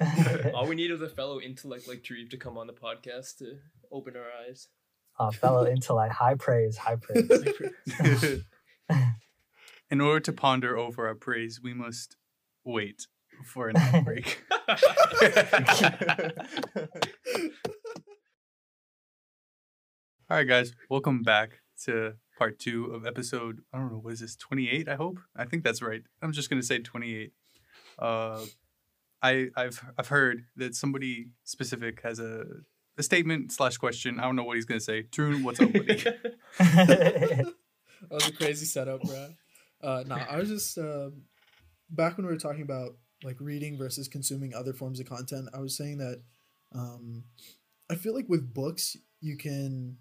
[0.00, 0.06] we
[0.46, 0.52] are.
[0.54, 3.56] all we need is a fellow intellect like Tareef to come on the podcast to
[3.90, 4.68] open our eyes.
[5.18, 8.44] uh, fellow intellect, high praise, high praise.
[9.90, 12.16] In order to ponder over our praise, we must
[12.64, 13.08] wait
[13.44, 14.42] for an ad break.
[20.30, 23.60] All right, guys, welcome back to part two of episode.
[23.72, 24.36] I don't know, what is this?
[24.36, 24.88] Twenty eight?
[24.88, 25.18] I hope.
[25.36, 26.02] I think that's right.
[26.22, 27.32] I'm just gonna say twenty eight.
[27.98, 28.44] Uh,
[29.22, 32.44] I I've I've heard that somebody specific has a
[32.98, 34.18] a statement slash question.
[34.20, 35.02] I don't know what he's gonna say.
[35.02, 36.04] True, what's up, buddy?
[38.08, 39.28] That was a crazy setup, bro.
[39.80, 41.10] Uh, no, I was just uh,
[41.88, 45.48] back when we were talking about like reading versus consuming other forms of content.
[45.54, 46.22] I was saying that
[46.74, 47.24] um,
[47.90, 49.98] I feel like with books you can.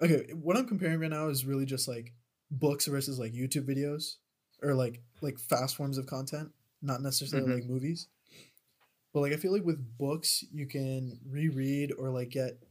[0.00, 2.12] Okay, what I'm comparing right now is really just like
[2.50, 4.16] books versus like YouTube videos
[4.62, 6.50] or like like fast forms of content,
[6.82, 7.54] not necessarily Mhm.
[7.54, 8.06] like movies.
[9.12, 12.62] But like I feel like with books you can reread or like get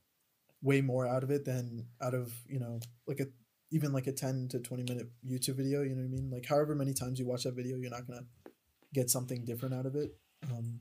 [0.61, 3.27] way more out of it than out of you know like a
[3.69, 6.45] even like a 10 to 20 minute youtube video you know what i mean like
[6.45, 8.25] however many times you watch that video you're not gonna
[8.93, 10.15] get something different out of it.
[10.51, 10.79] Um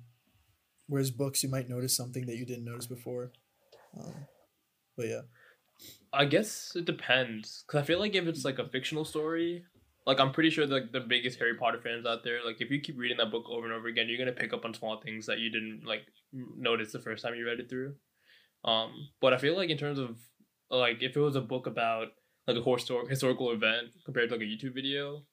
[0.89, 3.33] whereas books you might notice something that you didn't notice before.
[3.99, 4.15] Um
[4.97, 5.23] but yeah.
[6.13, 9.65] I guess it depends, cause I feel like if it's like a fictional story,
[10.07, 12.81] like I'm pretty sure like the biggest Harry Potter fans out there, like if you
[12.81, 15.27] keep reading that book over and over again, you're gonna pick up on small things
[15.27, 16.03] that you didn't like
[16.33, 17.95] notice the first time you read it through.
[18.65, 20.17] Um, but I feel like in terms of
[20.71, 22.09] like if it was a book about
[22.47, 25.25] like a historical historical event compared to like a YouTube video,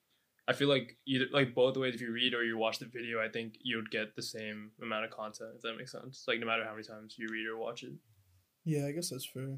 [0.48, 3.22] I feel like either like both ways if you read or you watch the video,
[3.22, 6.26] I think you would get the same amount of content if that makes sense.
[6.28, 7.94] Like no matter how many times you read or watch it.
[8.66, 9.58] yeah i guess that's fair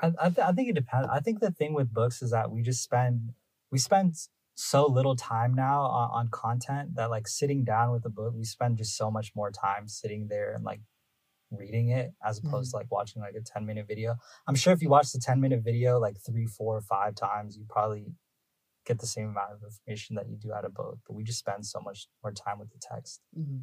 [0.00, 1.08] I I, th- I think it depends.
[1.10, 3.32] I think the thing with books is that we just spend
[3.70, 4.14] we spend
[4.54, 8.44] so little time now on, on content that like sitting down with a book, we
[8.44, 10.80] spend just so much more time sitting there and like
[11.50, 12.78] reading it as opposed mm-hmm.
[12.78, 14.16] to like watching like a 10 minute video.
[14.46, 17.64] I'm sure if you watch the 10 minute video like three, four, five times, you
[17.68, 18.06] probably
[18.86, 21.38] get the same amount of information that you do out of both, But we just
[21.40, 23.20] spend so much more time with the text.
[23.34, 23.60] hmm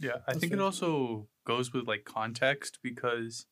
[0.00, 3.46] Yeah, I That's think it also goes with like context because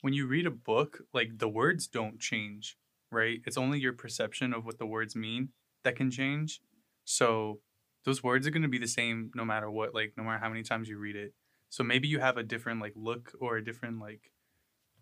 [0.00, 2.76] when you read a book, like the words don't change,
[3.10, 3.40] right?
[3.46, 5.50] It's only your perception of what the words mean
[5.82, 6.60] that can change.
[7.04, 7.60] So
[8.04, 10.48] those words are going to be the same no matter what, like no matter how
[10.48, 11.34] many times you read it.
[11.68, 14.30] So maybe you have a different like look or a different like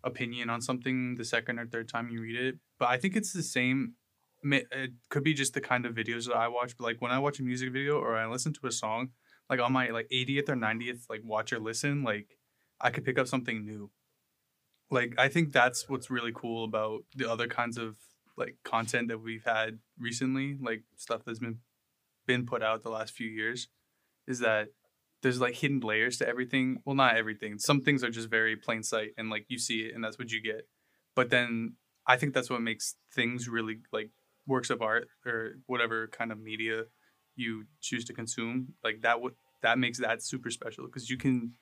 [0.03, 2.59] opinion on something the second or third time you read it.
[2.79, 3.93] But I think it's the same.
[4.43, 7.19] It could be just the kind of videos that I watch, but like when I
[7.19, 9.09] watch a music video or I listen to a song,
[9.49, 12.37] like on my like 80th or 90th like watch or listen like
[12.81, 13.91] i could pick up something new.
[14.89, 17.95] Like i think that's what's really cool about the other kinds of
[18.37, 21.59] like content that we've had recently like stuff that's been
[22.27, 23.69] been put out the last few years
[24.27, 24.69] is that
[25.23, 26.77] there's like hidden layers to everything.
[26.85, 27.57] Well not everything.
[27.57, 30.31] Some things are just very plain sight and like you see it and that's what
[30.31, 30.67] you get.
[31.15, 31.75] But then
[32.09, 34.11] i think that's what makes things really like
[34.47, 36.83] works of art or whatever kind of media
[37.35, 41.53] you choose to consume like that would that makes that super special because you can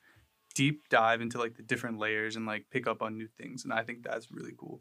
[0.54, 3.72] deep dive into like the different layers and like pick up on new things and
[3.72, 4.80] i think that's really cool.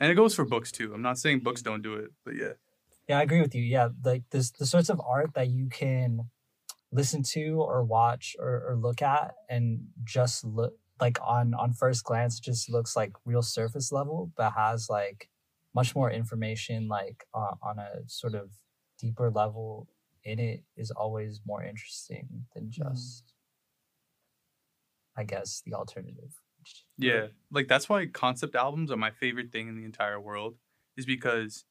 [0.00, 0.92] And it goes for books too.
[0.94, 2.52] I'm not saying books don't do it but yeah.
[3.08, 3.62] Yeah, I agree with you.
[3.62, 6.30] Yeah, like this the sorts of art that you can
[6.92, 12.04] listen to or watch or, or look at and just look like on on first
[12.04, 15.28] glance just looks like real surface level, but has like
[15.74, 18.50] much more information like uh, on a sort of
[18.98, 19.88] deeper level
[20.24, 23.32] in it is always more interesting than just
[25.16, 26.40] I guess the alternative.
[26.96, 30.56] Yeah, like that's why concept albums are my favorite thing in the entire world,
[30.96, 31.64] is because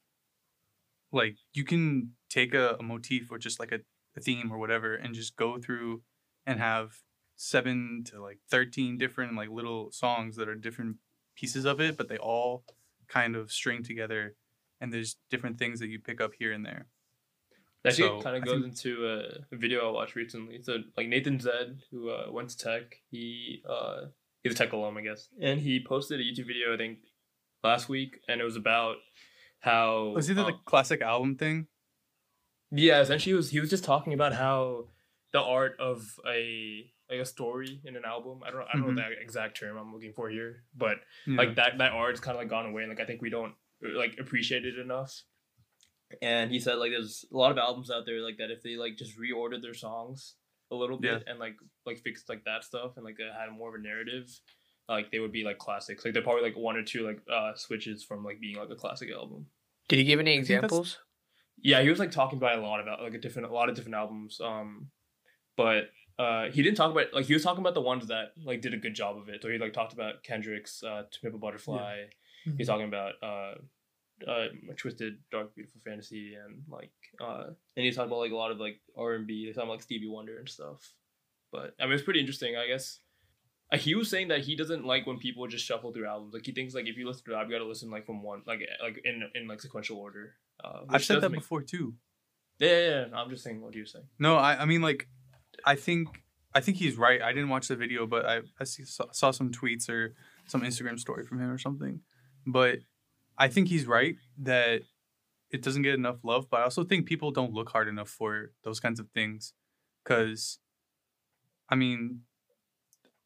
[1.12, 3.80] like you can take a, a motif or just like a,
[4.16, 6.02] a theme or whatever and just go through
[6.46, 6.92] and have
[7.36, 10.98] seven to like 13 different like little songs that are different
[11.36, 12.64] pieces of it, but they all
[13.10, 14.36] kind of string together
[14.82, 16.88] and there's different things that you pick up here and there.
[17.84, 19.08] That actually So, kind I of goes think- into
[19.52, 20.62] a, video I watched recently.
[20.62, 24.06] So like Nathan Zed, who uh, went to tech, he uh,
[24.44, 27.00] he's a tech alum, I guess, and he posted a YouTube video I think
[27.64, 28.98] last week, and it was about
[29.60, 31.68] how Was it the um, classic album thing?
[32.72, 34.86] yeah, essentially he was he was just talking about how
[35.34, 38.42] the art of a like a story in an album.
[38.46, 38.96] I don't I don't Mhm.
[38.96, 40.98] know the exact term I'm looking for here, but
[41.28, 41.38] Yeah.
[41.38, 42.84] like that that art's kind of like gone away.
[42.84, 43.54] and, Like I think we don't
[43.84, 45.24] uh, like appreciate it enough.
[46.22, 48.76] And he said like there's a lot of albums out there like that if they
[48.78, 50.36] like just reordered their songs
[50.72, 51.56] a little bit and like
[51.86, 54.28] like fixed like that stuff and like they had more of a narrative,
[54.88, 56.04] like they would be like classics.
[56.04, 58.76] Like they're probably like one or two like uh switches from like being like a
[58.76, 59.48] classic album.
[59.88, 61.00] Did he give any I think that's- examples?
[61.62, 63.76] Yeah, he was like talking about a lot about like a different a lot of
[63.76, 64.40] different albums.
[64.40, 64.92] Um,
[65.58, 65.90] but
[66.20, 68.74] uh, he didn't talk about like he was talking about the ones that like did
[68.74, 69.42] a good job of it.
[69.42, 72.06] So he like talked about Kendrick's uh, "To Pimp a Butterfly."
[72.48, 72.58] Mhm.
[72.58, 73.54] He's talking about uh,
[74.30, 74.48] uh,
[74.78, 76.92] "Twisted Dark Beautiful Fantasy" and like
[77.22, 77.46] uh,
[77.76, 79.46] and he's talking about like a lot of like R and B.
[79.46, 80.94] He's talking about, like Stevie Wonder and stuff.
[81.52, 83.00] But I mean, it's pretty interesting, I guess.
[83.72, 86.34] Uh, he was saying that he doesn't like when people just shuffle through albums.
[86.34, 88.06] Like he thinks like if you listen to an album, you got to listen like
[88.06, 90.34] from one like like in in like sequential order.
[90.64, 91.94] Uh, I've said that make- before too.
[92.60, 93.16] yeah, yeah, yeah.
[93.18, 94.06] I'm just saying what do you're saying.
[94.20, 95.08] No, I, I mean like,
[95.66, 97.22] I think I think he's right.
[97.22, 100.16] I didn't watch the video, but I I see, saw, saw some tweets or
[100.48, 102.02] some Instagram story from him or something.
[102.46, 102.80] But
[103.38, 104.82] I think he's right that
[105.52, 106.50] it doesn't get enough love.
[106.50, 109.54] But I also think people don't look hard enough for those kinds of things,
[110.04, 110.60] because,
[111.70, 112.22] I mean,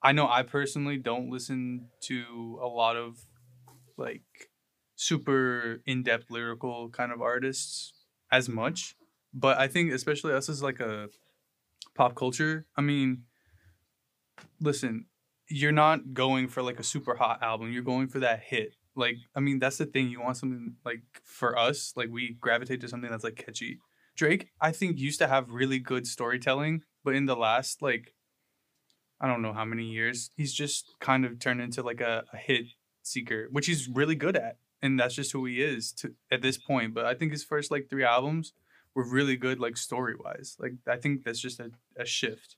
[0.02, 3.26] I know I personally don't listen to a lot of
[3.98, 4.50] like
[4.96, 7.94] super in-depth lyrical kind of artists
[8.32, 8.96] as much
[9.34, 11.10] but I think especially us as like a
[11.96, 12.66] pop culture.
[12.76, 13.24] I mean,
[14.60, 15.06] listen,
[15.50, 17.72] you're not going for like a super hot album.
[17.72, 18.76] You're going for that hit.
[18.96, 20.10] Like, I mean, that's the thing.
[20.10, 23.80] You want something like for us, like we gravitate to something that's like catchy.
[24.16, 28.14] Drake, I think, used to have really good storytelling, but in the last like
[29.20, 32.38] I don't know how many years, he's just kind of turned into like a, a
[32.38, 32.66] hit
[33.04, 34.58] seeker, which he's really good at.
[34.82, 36.94] And that's just who he is to at this point.
[36.94, 38.52] But I think his first like three albums
[38.96, 40.56] were really good, like story wise.
[40.60, 42.58] Like I think that's just a, a shift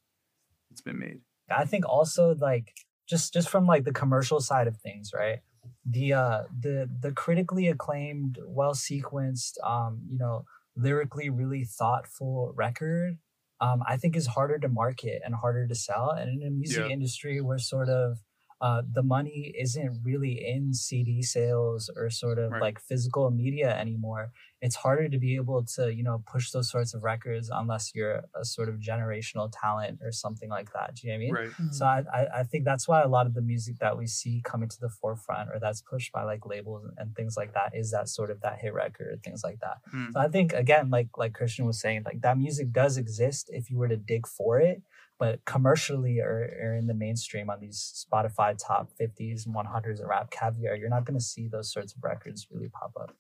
[0.70, 1.22] that's been made.
[1.50, 2.74] I think also like
[3.08, 5.40] just just from like the commercial side of things, right?
[5.86, 13.20] The uh the the critically acclaimed, well sequenced, um, you know, lyrically really thoughtful record,
[13.62, 16.10] um, I think is harder to market and harder to sell.
[16.12, 16.90] And in a music Yeah.
[16.90, 18.20] industry where sort of
[18.62, 22.62] uh, the money isn't really in CD sales or sort of Right.
[22.62, 24.32] like physical media anymore,
[24.62, 28.24] it's harder to be able to, you know, push those sorts of records unless you're
[28.34, 30.96] a sort of generational talent or something like that.
[30.96, 31.34] Do you know what I mean?
[31.68, 31.74] Right.
[31.74, 34.42] So I, I, I think that's why a lot of the music that we see
[34.44, 37.92] coming to the forefront or that's pushed by like labels and things like that is
[37.92, 39.78] that sort of that hit record, things like that.
[39.94, 40.14] Mm.
[40.14, 43.70] So I think again, like like Christian was saying, like that music does exist if
[43.70, 44.82] you were to dig for it,
[45.18, 50.10] but commercially or, or in the mainstream on these Spotify top 50s and 100s and
[50.10, 53.16] RapCaviar, you're not going to see those sorts of records really pop up.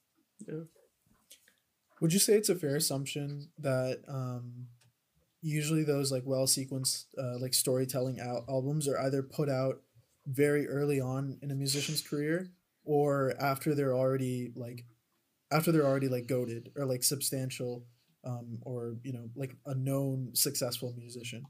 [0.46, 0.62] Yeah.
[2.02, 4.68] Would you say it's a fair assumption that um,
[5.42, 9.82] usually those like well sequenced uh, like storytelling al- albums are either put out
[10.28, 12.52] very early on in a musician's career
[12.84, 14.84] or after they're already like
[15.52, 17.86] after they're already like goaded or like substantial
[18.26, 21.46] um, or you know like a known successful musician?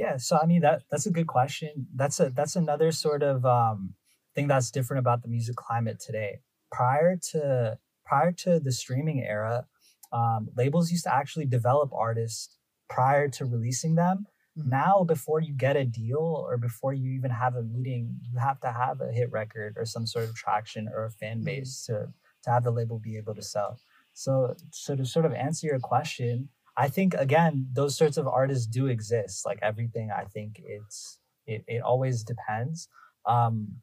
[0.00, 1.86] Yeah, so I mean that that's a good question.
[1.94, 3.94] That's a that's another sort of um,
[4.34, 6.32] thing that's different about the music climate today.
[6.72, 9.66] Prior to prior to the streaming era,
[10.12, 12.56] um, labels used to actually develop artists
[12.88, 14.26] prior to releasing them.
[14.58, 14.66] Mhm.
[14.80, 18.58] Now, before you get a deal or before you even have a meeting, you have
[18.60, 21.44] to have a hit record or some sort of traction or a fan Mhm.
[21.44, 21.96] base to
[22.44, 23.72] to have the label be able to sell.
[24.14, 26.48] So, so to sort of answer your question,
[26.80, 29.44] I think again, those sorts of artists do exist.
[29.44, 32.88] Like everything, I think it's it, it always depends.
[33.26, 33.76] Um,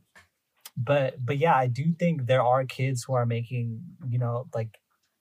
[0.75, 4.79] but but yeah, I do think there are kids who are making, you know, like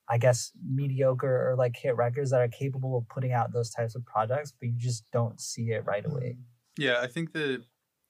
[0.09, 3.93] I guess mediocre or like hit records that are capable of putting out those types
[3.93, 6.37] of projects, but you just don't see it right away.
[6.79, 7.61] Yeah, I think that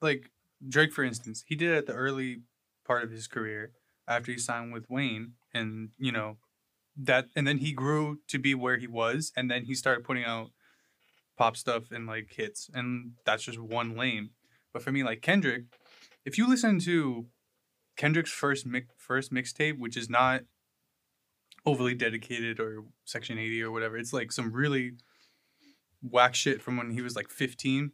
[0.01, 0.31] like
[0.65, 2.43] Drake, for instance, he did it at the early
[2.85, 3.73] part of his career
[4.07, 6.37] after he signed with Wayne, and you know
[6.97, 10.23] that, and then he grew to be where he was, and then he started putting
[10.23, 10.51] out
[11.37, 14.31] pop stuff and like hits, and that's just one lane.
[14.73, 15.65] But for me, like Kendrick,
[16.25, 17.27] if you listen to
[17.95, 20.41] Kendrick's first mix, first mixtape, which is not
[21.65, 24.93] overly dedicated or Section 80 or whatever, it's like some really
[26.01, 27.91] whack shit from when he was like 15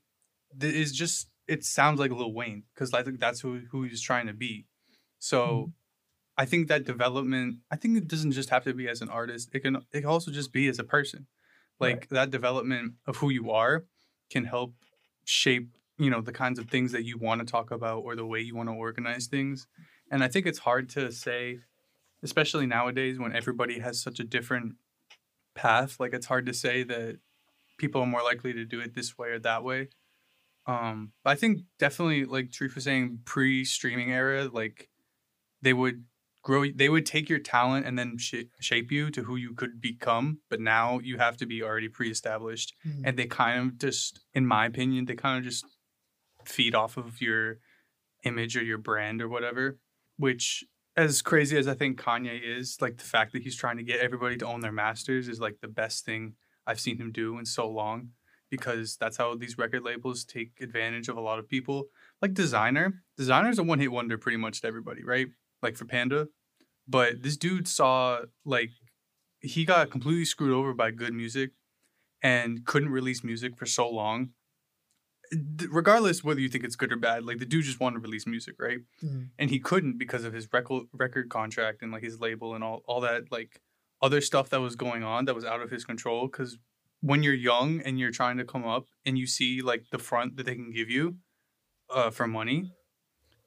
[0.61, 4.27] is just it sounds like Lil Wayne because I think that's who who he's trying
[4.27, 4.65] to be.
[5.19, 5.69] So mm-hmm.
[6.37, 7.57] I think that development.
[7.71, 9.49] I think it doesn't just have to be as an artist.
[9.53, 11.27] It can it can also just be as a person.
[11.79, 12.09] Like Right.
[12.09, 13.85] that development of who you are
[14.31, 14.73] can help
[15.25, 18.25] shape you know the kinds of things that you want to talk about or the
[18.25, 19.67] way you want to organize things.
[20.11, 21.59] And I think it's hard to say,
[22.23, 24.75] especially nowadays when everybody has such a different
[25.55, 25.99] path.
[25.99, 27.19] Like it's hard to say that
[27.77, 29.89] people are more likely to do it this way or that way.
[30.65, 34.89] Um, but I think definitely like Truth was saying pre-streaming era, like
[35.61, 36.05] they would
[36.43, 39.81] grow, they would take your talent and then sh- shape you to who you could
[39.81, 40.39] become.
[40.49, 43.01] But now you have to be already pre-established, Mhm.
[43.05, 45.65] and they kind of just, in my opinion, they kind of just
[46.45, 47.59] feed off of your
[48.23, 49.79] image or your brand or whatever.
[50.17, 50.63] Which,
[50.95, 53.99] as crazy as I think Kanye is, like the fact that he's trying to get
[54.01, 56.35] everybody to own their masters is like the best thing
[56.67, 58.11] I've seen him do in so long
[58.49, 61.87] because that's how these record labels take advantage of a lot of people.
[62.21, 65.27] Like Desiigner, Desiigner's a one hit wonder pretty much to everybody, right?
[65.63, 66.27] Like for Panda.
[66.87, 68.69] But this dude saw like
[69.39, 71.15] he got completely screwed over by G.O.O.D.
[71.15, 71.51] Music
[72.21, 74.29] and couldn't release music for so long.
[75.69, 78.27] Regardless whether you think it's good or bad, like the dude just wanted to release
[78.27, 78.79] music, right?
[79.03, 79.29] Mhm.
[79.39, 82.83] and he couldn't because of his record record contract and like his label and all
[82.85, 83.59] all that like
[84.01, 86.59] other stuff that was going on that was out of his control because
[86.99, 90.35] when you're young and you're trying to come up and you see like the front
[90.37, 91.15] that they can give you
[91.89, 92.71] uh for money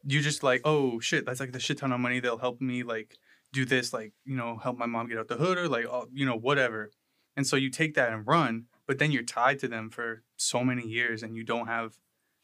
[0.09, 2.83] you just like oh shit that's like the shit ton of money they'll help me
[2.83, 3.17] like
[3.53, 6.25] do this like you know help my mom get out the hood or like you
[6.27, 6.91] know whatever.
[7.37, 10.63] And so you take that and run but then you're tied to them for so
[10.65, 11.99] many years and you don't have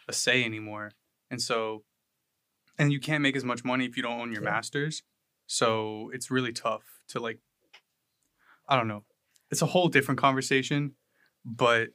[0.09, 0.91] a say anymore.
[1.31, 1.85] And so
[2.79, 4.51] and you can't make as much money if you don't own your Yeah.
[4.51, 5.03] masters.
[5.47, 7.39] So it's really tough to like
[8.69, 9.05] i don't know.
[9.51, 10.95] It's a whole different conversation
[11.45, 11.89] but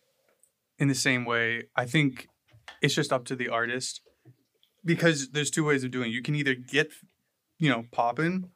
[0.78, 2.28] in the same way i think
[2.82, 4.02] it's just up to the artist
[4.88, 6.14] because there's two ways of doing it.
[6.14, 6.92] You can either get,
[7.60, 8.50] you know, popping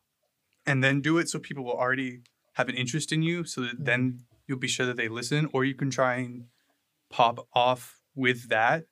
[0.65, 2.21] and then do it so people will already
[2.53, 5.63] have an interest in you so that then you'll be sure that they listen, or
[5.63, 6.45] you can try and
[7.09, 8.86] pop off with that.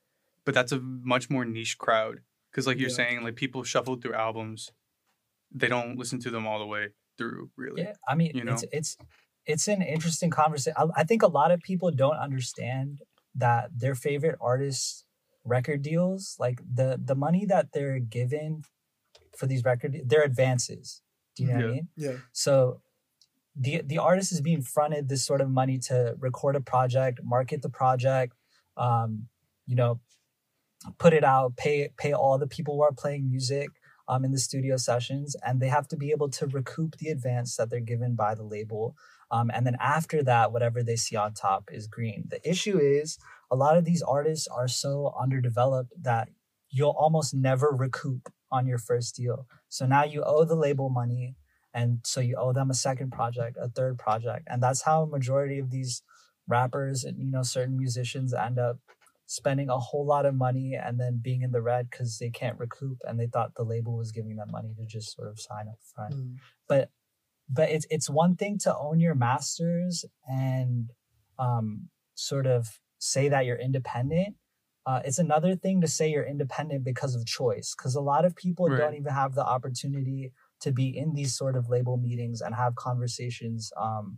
[0.45, 2.19] But that's a much more niche crowd
[2.51, 2.95] because, like you're Yeah.
[2.95, 4.71] saying, like people shuffle through albums,
[5.51, 7.83] they don't listen to them all the way through, really.
[7.83, 8.69] Yeah, I mean, you it's know?
[8.71, 8.97] it's
[9.45, 10.75] it's an interesting conversation.
[10.77, 13.01] I, I think a lot of people don't understand
[13.35, 15.05] that their favorite artists'
[15.43, 18.63] record deals, like the the money that they're given
[19.37, 21.01] for these record, their advances.
[21.35, 21.87] Do you know what I mean?
[21.95, 22.17] Yeah.
[22.31, 22.81] So
[23.55, 27.61] the the artist is being fronted this sort of money to record a project, market
[27.61, 28.33] the project,
[28.77, 29.27] um,
[29.65, 29.99] you know,
[30.97, 33.69] put it out, pay pay all the people who are playing music
[34.07, 37.55] um, in the studio sessions, and they have to be able to recoup the advance
[37.55, 38.95] that they're given by the label.
[39.31, 42.25] Um, and then after that, whatever they see on top is green.
[42.29, 43.19] The issue is
[43.51, 46.29] a lot of these artists are so underdeveloped that
[46.69, 49.47] you'll almost never recoup on your first deal.
[49.69, 51.35] So now you owe the label money
[51.73, 55.07] and so you owe them a second project a third project and that's how a
[55.07, 56.01] majority of these
[56.47, 58.77] rappers and you know certain musicians end up
[59.27, 62.57] spending a whole lot of money and then being in the red because they can't
[62.57, 65.67] recoup and they thought the label was giving them money to just sort of sign
[65.67, 66.35] up front Mm.
[66.67, 66.89] but
[67.47, 70.89] but it's it's one thing to own your masters and
[71.37, 74.35] um sort of say that you're independent
[74.85, 78.35] uh, it's another thing to say you're independent because of choice because a lot of
[78.35, 78.77] people Right.
[78.77, 80.31] don't even have the opportunity
[80.61, 84.17] to be in these sort of label meetings and have conversations um,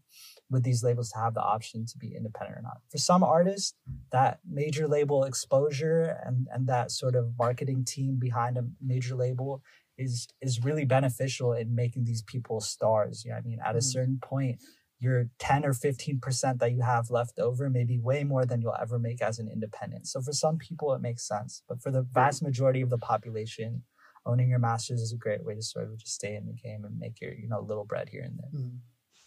[0.50, 3.74] with these labels to have the option to be independent or not for some artists
[4.12, 9.62] that major label exposure and and that sort of marketing team behind a major label
[9.98, 13.24] is is really beneficial in making these people stars.
[13.26, 13.60] You know I mean?
[13.66, 13.84] At a Mhm.
[13.84, 14.62] certain point,
[15.02, 18.76] your 10 or 15% that you have left over may be way more than you'll
[18.80, 20.08] ever make as an independent.
[20.08, 21.64] So for some people it makes sense.
[21.68, 23.84] But for the vast majority of the population,
[24.26, 26.86] owning your masters is a great way to sort of just stay in the game
[26.86, 28.62] and make your, you know, little bread here and there.
[28.62, 28.78] Mm.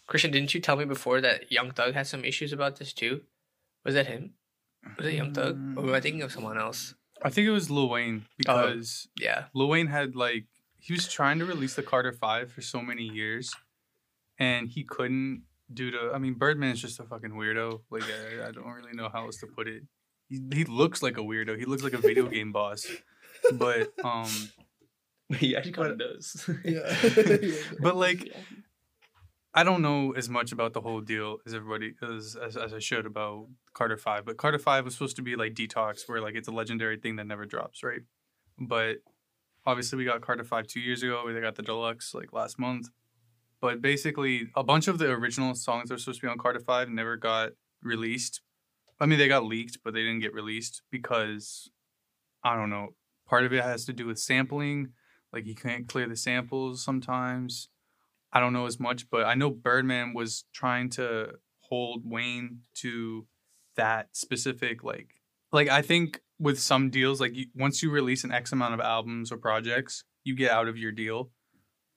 [0.07, 3.21] Christian, didn't you tell me before that Young Thug had some issues about this too?
[3.83, 4.33] Was that him?
[4.97, 5.55] Was it Young Thug?
[5.77, 6.95] Or am I thinking of someone else?
[7.21, 9.45] I think it was Lil Wayne because Yeah.
[9.53, 10.45] Lil Wayne had like
[10.77, 13.53] he was trying to release the Carter Five for so many years,
[14.37, 15.41] and he couldn't
[15.73, 17.81] due to I mean Birdman is just a fucking weirdo.
[17.89, 19.83] Like I, I don't really know how else to put it.
[20.29, 21.57] He, he looks like a weirdo.
[21.57, 22.87] He looks like a video game boss.
[23.53, 24.29] But um,
[25.37, 26.49] he actually kind of does.
[26.63, 27.51] Yeah.
[27.79, 28.31] but like
[29.53, 32.79] I don't know as much about the whole deal as everybody as, as as I
[32.79, 34.25] should about Carter Five.
[34.25, 37.15] But Carter Five was supposed to be like Detox, where like it's a legendary thing
[37.15, 38.01] that never drops, right?
[38.59, 38.97] But
[39.65, 41.23] obviously, we got Carter Five two years ago.
[41.25, 42.89] We got the deluxe like last month.
[43.61, 46.59] But basically, a bunch of the original songs that were supposed to be on Carter
[46.59, 47.51] Five never got
[47.81, 48.41] released.
[48.99, 51.69] I mean, they got leaked, but they didn't get released because
[52.43, 52.89] I don't know.
[53.27, 54.89] Part of it has to do with sampling.
[55.33, 57.69] Like you can't clear the samples sometimes.
[58.31, 63.25] I don't know as much, but I know Birdman was trying to hold Wayne to
[63.75, 65.15] that specific like
[65.51, 68.79] like I think with some deals like you, once you release an X amount of
[68.79, 71.31] albums or projects, you get out of your deal.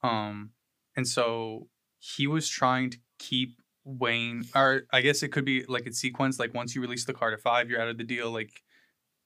[0.03, 0.51] Um
[0.99, 1.69] and so
[2.01, 6.41] he was trying to keep Wayne or I guess it could be like it's sequence
[6.41, 8.65] like once you release the Carter 5, you're out of the deal like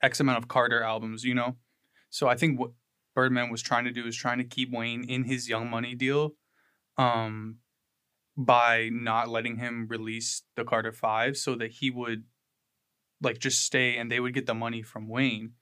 [0.02, 1.56] X amount of Carter albums, you know.
[2.10, 2.72] So I think what
[3.14, 6.34] Birdman was trying to do is trying to keep Wayne in his Young Money deal
[6.98, 7.56] um
[8.36, 12.24] by not letting him release the Carter 5 so that he would
[13.22, 15.52] like just stay and they would get the money from Wayne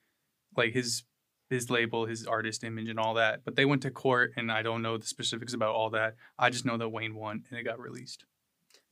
[0.57, 1.05] like his
[1.51, 4.63] his label his artist image and all that but they went to court and I
[4.63, 7.65] don't know the specifics about all that I just know that Wayne won and it
[7.65, 8.25] got released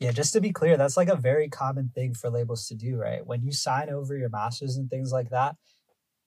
[0.00, 2.96] Yeah, just to be clear, that's like a very common thing for labels to do,
[2.96, 3.26] right?
[3.26, 5.56] When you sign over your masters and things like that,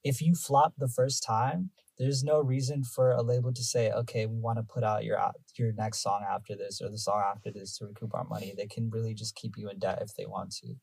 [0.03, 4.25] if you flop the first time, there's no reason for a label to say, okay,
[4.25, 5.19] we want to put out your
[5.55, 8.53] your next song after this or the song after this to recoup our money.
[8.57, 10.75] They can really just keep you in debt if they want to.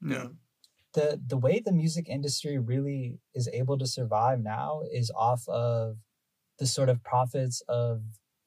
[0.00, 0.28] yeah
[0.94, 5.96] the the way the music industry really is able to survive now is off of
[6.58, 8.02] the sort of profits of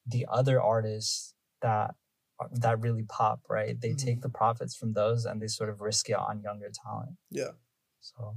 [0.05, 1.95] the other artists that
[2.51, 3.79] that really pop right?
[3.79, 4.21] They take mm-hmm.
[4.21, 7.11] the profits from those and they sort of risk it on younger talent.
[7.29, 7.51] Yeah.
[8.01, 8.35] so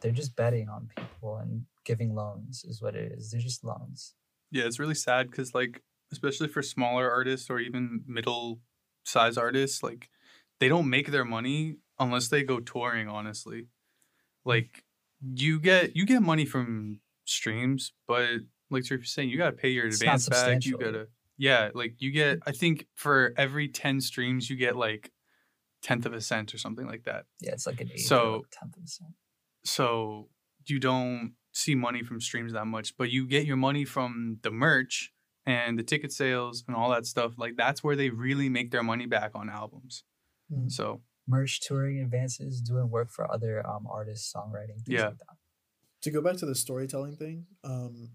[0.00, 3.30] they're just betting on people and giving loans is what it is.
[3.30, 4.14] They're just loans.
[4.50, 5.82] Yeah, it's really sad because, like,
[6.12, 8.60] especially for smaller artists or even middle
[9.04, 10.10] size artists, like,
[10.60, 13.08] they don't make their money unless they go touring.
[13.08, 13.68] Honestly,
[14.44, 14.84] like,
[15.22, 18.28] you get you get money from streams, but
[18.70, 20.64] like you're saying, you gotta pay your It's advance back.
[20.64, 22.38] You gotta, yeah, like you get.
[22.46, 25.10] I think for every ten streams, you get like
[25.82, 27.24] tenth of a cent or something like that.
[27.40, 29.10] yeah it's like an eighth So- like tenth of a cent
[29.64, 30.28] so
[30.66, 34.50] you don't see money from streams that much, but you get your money from the
[34.50, 35.12] merch
[35.44, 37.34] and the ticket sales and all that stuff.
[37.36, 40.04] Like that's where they really make their money back on albums.
[40.52, 40.70] Mhm.
[40.70, 45.06] So Merch, touring advances, doing work for other um, artists, songwriting, things Yeah.
[45.08, 45.36] like that.
[46.02, 48.10] to go back to the storytelling thing, um,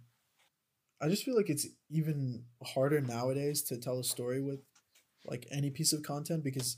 [0.99, 4.59] I just feel like it's even harder nowadays to tell a story with
[5.25, 6.77] like any piece of content because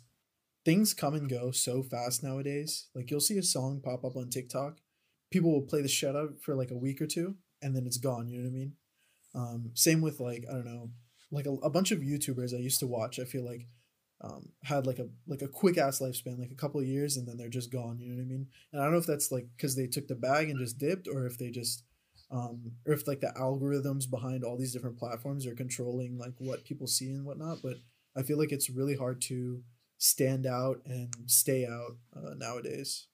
[0.66, 2.88] things come and go so fast nowadays.
[2.94, 4.80] Like you'll see a song pop up on TikTok,
[5.32, 7.98] people will play the shit out for like a week or two, and then it's
[7.98, 8.28] gone.
[8.28, 8.74] You know what I mean?
[9.34, 10.92] Um, same with like I don't know,
[11.32, 13.20] like a, a bunch of YouTubers I used to watch.
[13.20, 13.66] I feel like
[14.22, 17.28] um, had like a like a quick ass lifespan, like a couple of years, and
[17.28, 18.00] then they're just gone.
[18.00, 18.48] You know what I mean?
[18.72, 21.08] And I don't know if that's like because they took the bag and just dipped,
[21.08, 21.84] or if they just,
[22.32, 26.66] um, or if like the algorithms behind all these different platforms are controlling like what
[26.66, 27.60] people see and whatnot.
[27.64, 27.78] But
[28.16, 29.64] I feel like it's really hard to
[29.98, 33.08] stand out and stay out uh, nowadays,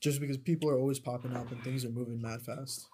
[0.00, 2.86] just because people are always popping up and things are moving mad fast.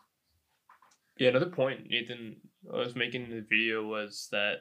[1.17, 4.59] Yeah, another point Nathan was making in the video was that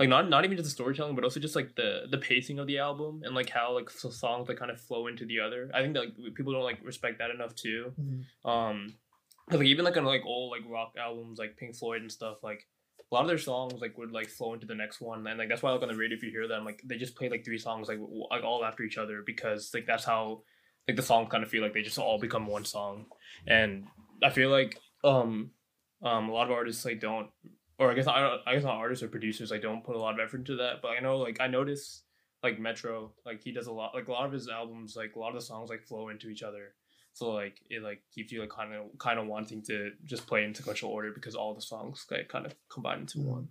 [0.00, 2.66] like not not even just the storytelling, but also just like the the pacing of
[2.66, 5.70] the album and like how like so songs like kind of flow into the other.
[5.72, 7.92] I think that like people don't like respect that enough too.
[8.00, 8.50] Mhm.
[8.50, 8.94] Um,
[9.50, 12.66] like even like on like old like rock albums like Pink Floyd and stuff like.
[13.12, 15.48] A lot of their songs like would like flow into the next one, and like
[15.48, 17.44] that's why like on the radio if you hear them like they just play like
[17.44, 20.42] three songs like w- like all after each other because like that's how
[20.86, 23.06] like the songs kind of feel like they just all become one song,
[23.48, 23.88] and
[24.22, 25.50] I feel like um
[26.04, 27.30] um a lot of artists like don't
[27.80, 29.98] or I guess I don't I guess not artists or producers like don't put a
[29.98, 30.82] lot of effort into that.
[30.82, 32.02] But I know like I notice
[32.42, 35.18] like Metro like he does a lot like a lot of his albums like a
[35.18, 36.74] lot of the songs like flow into each other.
[37.14, 40.44] So like it like keeps you like kind of kind of wanting to just play
[40.44, 43.48] in sequential order because all the songs like kind of combine into one.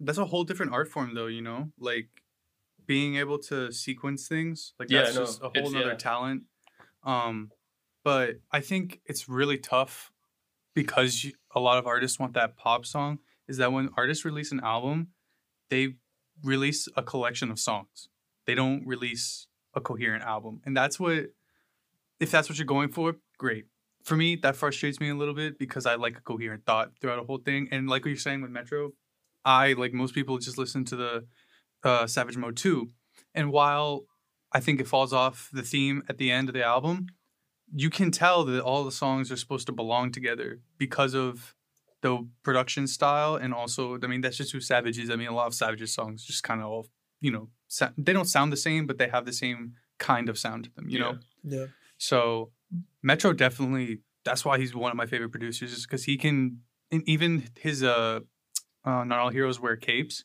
[0.00, 1.70] that's a whole different art form though, you know?
[1.78, 2.08] Like
[2.86, 4.72] being able to sequence things.
[4.78, 5.94] Like Yeah, that's no, just a whole other yeah.
[5.94, 6.44] talent.
[7.04, 7.50] Um
[8.02, 10.10] but I think it's really tough
[10.74, 13.18] because you, a lot of artists want that pop song
[13.48, 15.08] is that when artists release an album,
[15.70, 15.94] they
[16.42, 18.08] release a collection of songs.
[18.46, 20.60] They don't release a coherent album.
[20.64, 21.26] And that's what
[22.20, 23.66] if that's what you're going for, great.
[24.02, 27.18] For me, that frustrates me a little bit because I like a coherent thought throughout
[27.18, 27.68] a whole thing.
[27.70, 28.90] And like what you're saying with Metro,
[29.44, 31.26] I like most people just listen to the
[31.84, 32.88] uh, Savage Mode 2.
[33.34, 34.04] And while
[34.52, 37.06] I think it falls off the theme at the end of the album,
[37.72, 41.54] you can tell that all the songs are supposed to belong together because of
[42.00, 45.10] the production style and also I mean that's just who Savage is.
[45.10, 46.86] I mean a lot of Savage's songs just kind of all
[47.20, 50.38] you know sa- they don't sound the same but they have the same kind of
[50.38, 51.18] sound to them, you know.
[51.42, 51.66] Yeah.
[51.98, 52.50] So
[53.02, 57.02] Metro definitely that's why he's one of my favorite producers is because he can and
[57.08, 58.20] even his uh,
[58.84, 60.24] uh Not All Heroes Wear Capes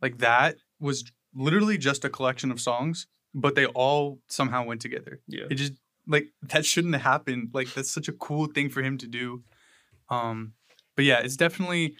[0.00, 1.04] like that was
[1.34, 5.20] literally just a collection of songs but they all somehow went together.
[5.28, 5.44] Yeah.
[5.50, 5.74] It just
[6.06, 7.50] like that shouldn't have happened.
[7.52, 9.42] Like that's such a cool thing for him to do.
[10.08, 10.54] Um
[11.00, 11.96] but yeah, it's definitely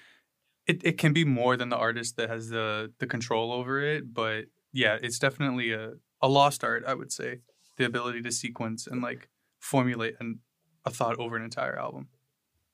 [0.67, 4.13] it, it can be more than the artist that has the the control over it,
[4.13, 4.45] but
[4.75, 7.39] yeah, it's definitely a, a lost art, I would say.
[7.79, 10.41] The ability to sequence and like formulate an,
[10.85, 12.09] a thought over an entire album.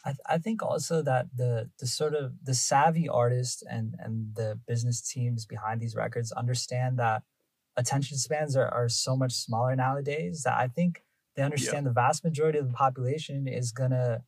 [0.04, 4.34] I, th- I think also that the the sort of the savvy artists and and
[4.34, 7.22] the business teams behind these records understand that
[7.76, 11.04] attention spans are, are so much smaller nowadays that I think
[11.36, 14.24] they understand the vast majority of the population is gonna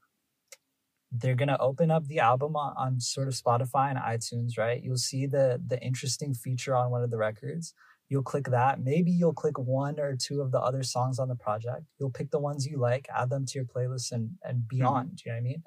[1.10, 4.82] they're gonna open up the album on, on sort of Spotify and iTunes, right?
[4.82, 7.74] You'll see the the interesting feature on one of the records.
[8.08, 8.80] You'll click that.
[8.80, 11.84] Maybe you'll click one or two of the other songs on the project.
[11.98, 15.16] You'll pick the ones you like, add them to your playlist, and and beyond.
[15.16, 15.62] Do you know what I mean?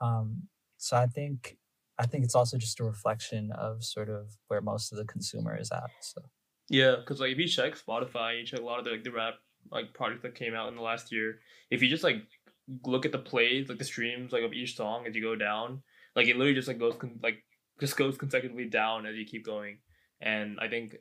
[0.00, 1.58] Um, so I think
[1.98, 5.56] I think it's also just a reflection of sort of where most of the consumer
[5.56, 5.90] is at.
[6.00, 6.22] So
[6.68, 9.12] Yeah, because like if you check Spotify, you check a lot of the like the
[9.12, 9.34] rap
[9.70, 11.40] like projects that came out in the last year.
[11.70, 12.22] If you just like
[12.84, 15.82] look at the plays, like the streams, like of each song as you go down,
[16.16, 17.42] like it literally just like goes con- like
[17.80, 19.78] just goes consecutively down as you keep going.
[20.20, 20.96] And I think,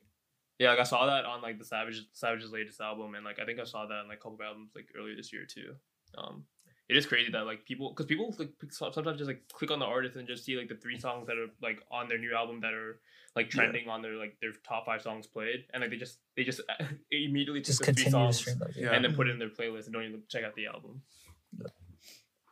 [0.60, 3.46] yeah, like I saw that on like the Savage Savage's latest album, and like I
[3.46, 5.76] think I saw that on like a couple of albums like earlier this year too.
[6.18, 6.44] Um,
[6.88, 9.86] it is crazy that like people, because people like sometimes just like click on the
[9.86, 12.62] artist and just see like the three songs that are like on their new album
[12.62, 13.00] that are
[13.36, 13.62] like Yeah.
[13.62, 16.62] trending on their like their top five songs played, and like they just they just
[17.12, 18.76] immediately just take the three continue to songs.
[18.76, 18.92] Yeah.
[18.94, 21.02] and then put it in their playlist and don't even check out the album.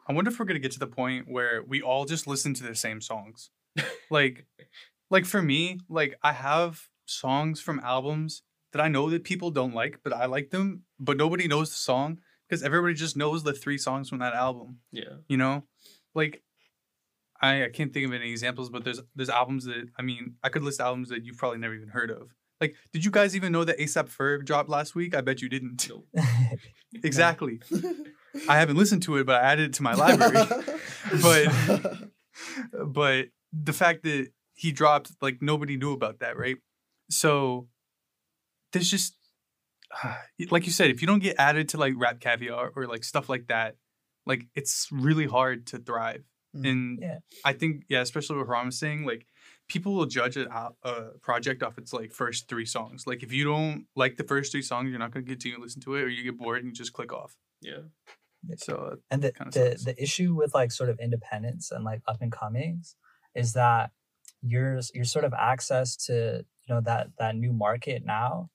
[0.07, 2.63] I wonder if we're gonna get to the point where we all just listen to
[2.63, 3.49] the same songs.
[4.09, 4.45] like
[5.09, 8.43] like for me, like I have songs from albums
[8.73, 11.77] that I know that people don't like, but I like them, but nobody knows the
[11.77, 14.79] song because everybody just knows the three songs from that album.
[14.91, 15.63] Yeah, You know?
[16.15, 16.43] Like
[17.41, 20.49] I, I can't think of any examples, but there's there's albums that I mean, I
[20.49, 22.33] could list albums that you've probably never even heard of.
[22.59, 25.15] Like, did you guys even know that ASAP Ferg dropped last week?
[25.15, 25.87] I bet you didn't.
[25.89, 26.07] nope.
[27.03, 27.59] Exactly.
[28.47, 30.33] I haven't listened to it, but I added it to my library.
[31.21, 31.97] but
[32.87, 36.57] but the fact that he dropped like nobody knew about that, right?
[37.09, 37.67] So
[38.73, 39.15] there's just
[40.51, 43.47] like you said, if you don't get added to like RapCaviar or like stuff like
[43.47, 43.75] that,
[44.25, 46.23] like it's really hard to thrive.
[46.55, 46.69] Mm.
[46.69, 47.17] And Yeah.
[47.45, 49.25] I think yeah, especially with Ram saying, like
[49.69, 53.05] people will judge a, a project off its like first three songs.
[53.05, 55.81] Like if you don't like the first three songs, you're not gonna continue to listen
[55.81, 57.35] to it, or you get bored and you just click off.
[57.61, 57.81] Yeah.
[58.57, 62.21] So uh, And the, the, the issue with like sort of independence and like up
[62.21, 62.95] and comings
[63.35, 63.91] is that
[64.41, 68.49] your your sort of access to you know that that new market now,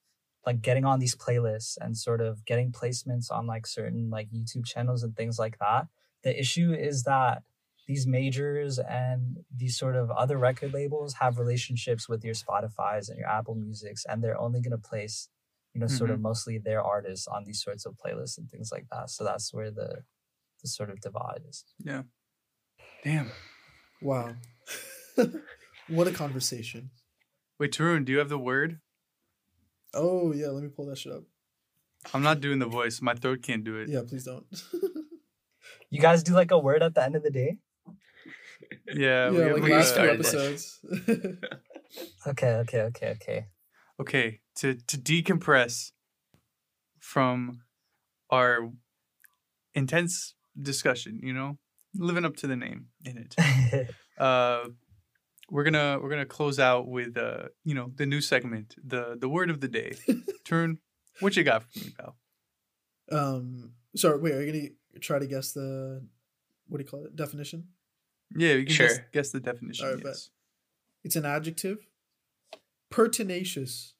[0.45, 4.65] like getting on these playlists and sort of getting placements on like certain like YouTube
[4.65, 5.87] channels and things like that.
[6.23, 7.43] The issue is that
[7.85, 13.19] these majors and these sort of other record labels have relationships with your Spotify's and
[13.19, 15.27] your Apple Musics, and they're only gonna place
[15.73, 16.23] you know sort of mm-hmm.
[16.23, 19.71] mostly their artists on these sorts of playlists and things like that so that's where
[19.71, 20.03] the
[20.61, 22.03] the sort of divide is Yeah.
[23.03, 23.31] damn.
[24.01, 24.35] wow.
[25.87, 26.91] what a conversation.
[27.59, 28.79] Wait, Tarun, do you have the word?
[29.93, 31.23] Oh yeah, let me pull that shit up.
[32.13, 33.01] I'm not doing the voice.
[33.01, 33.89] My throat can't do it.
[33.89, 34.45] Yeah, please don't.
[35.89, 37.59] you guys do like a word at the end of the day
[38.87, 40.19] Yeah, we yeah, have like like last two started it.
[40.19, 40.79] episodes.
[42.27, 43.45] okay okay okay okay
[43.99, 45.91] okay to to decompress
[46.99, 47.61] from
[48.29, 48.69] our
[49.73, 51.57] intense discussion you know
[51.95, 54.65] living up to the name in it uh
[55.49, 59.27] we're gonna we're gonna close out with uh you know the new segment the the
[59.29, 59.93] word of the day
[60.45, 60.77] turn
[61.19, 62.15] what you got for me pal
[63.11, 66.01] um, sorry, wait, are you gonna try to guess the
[66.67, 67.15] what do you call it?
[67.17, 67.65] Definition?
[68.35, 69.05] yeah you can guess, Sure.
[69.11, 70.13] guess the definition Alright, bet.
[70.13, 70.29] yes
[71.03, 71.85] It's an adjective.
[72.93, 73.95] Pertinacious.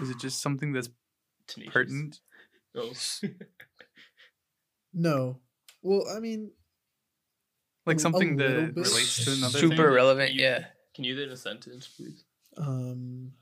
[0.00, 0.88] is it just something that's
[1.46, 1.72] Tenacious.
[1.74, 2.20] pertinent
[2.74, 2.92] Oh.
[4.94, 5.38] No.
[5.82, 6.50] Well, I mean,
[7.86, 8.84] like A- a something that bit.
[8.86, 9.94] relates to another Super thing?
[9.94, 10.64] relevant, You- yeah.
[10.94, 12.24] Can you do it in a sentence, please?
[12.56, 13.32] um,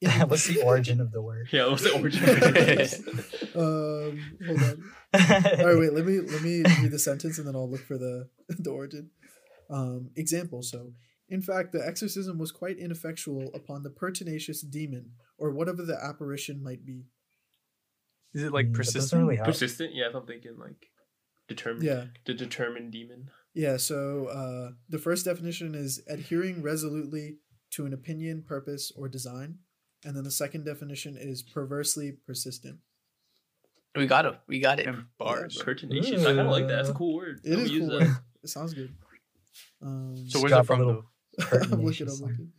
[0.00, 0.24] Yeah.
[0.30, 2.24] what's the origin of the word Yeah, what's the origin?
[3.54, 4.82] um, hold on.
[5.60, 5.92] All right, wait.
[5.92, 9.10] Let me let me read the sentence and then I'll look for the the origin.
[9.70, 10.62] Um, example.
[10.62, 10.92] So,
[11.32, 16.62] in fact, the exorcism was quite ineffectual upon the pertinacious demon or whatever the apparition
[16.62, 17.06] might be.
[18.34, 19.38] is it like Mm, persistent really.
[19.44, 19.94] Persistent?
[19.94, 20.86] Yeah, I'm thinking like
[21.48, 21.84] determined.
[21.84, 22.04] Yeah.
[22.24, 23.30] The determined demon.
[23.54, 23.76] Yeah.
[23.78, 27.38] So, uh, the first definition is adhering resolutely
[27.72, 29.58] to an opinion, purpose, or design,
[30.04, 32.78] and then the second definition is perversely persistent.
[33.94, 34.36] We got him.
[34.46, 34.86] We got it.
[34.86, 36.22] and bars Pertinacious.
[36.22, 36.76] I kind of like that.
[36.76, 37.40] That's a cool word.
[37.44, 38.16] It I'm is gonna use cool.
[38.44, 38.94] It sounds good.
[39.82, 41.06] Um, so where's it from little- though
[41.52, 42.08] I'm looking.
[42.08, 42.52] I'm looking.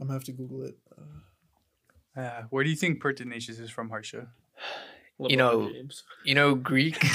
[0.00, 0.76] I'm gonna have to Google it.
[2.16, 4.28] Uh, uh, where do you think pertinacious is from harsha
[5.20, 6.02] LeBron know, James.
[6.24, 7.04] You know Greek?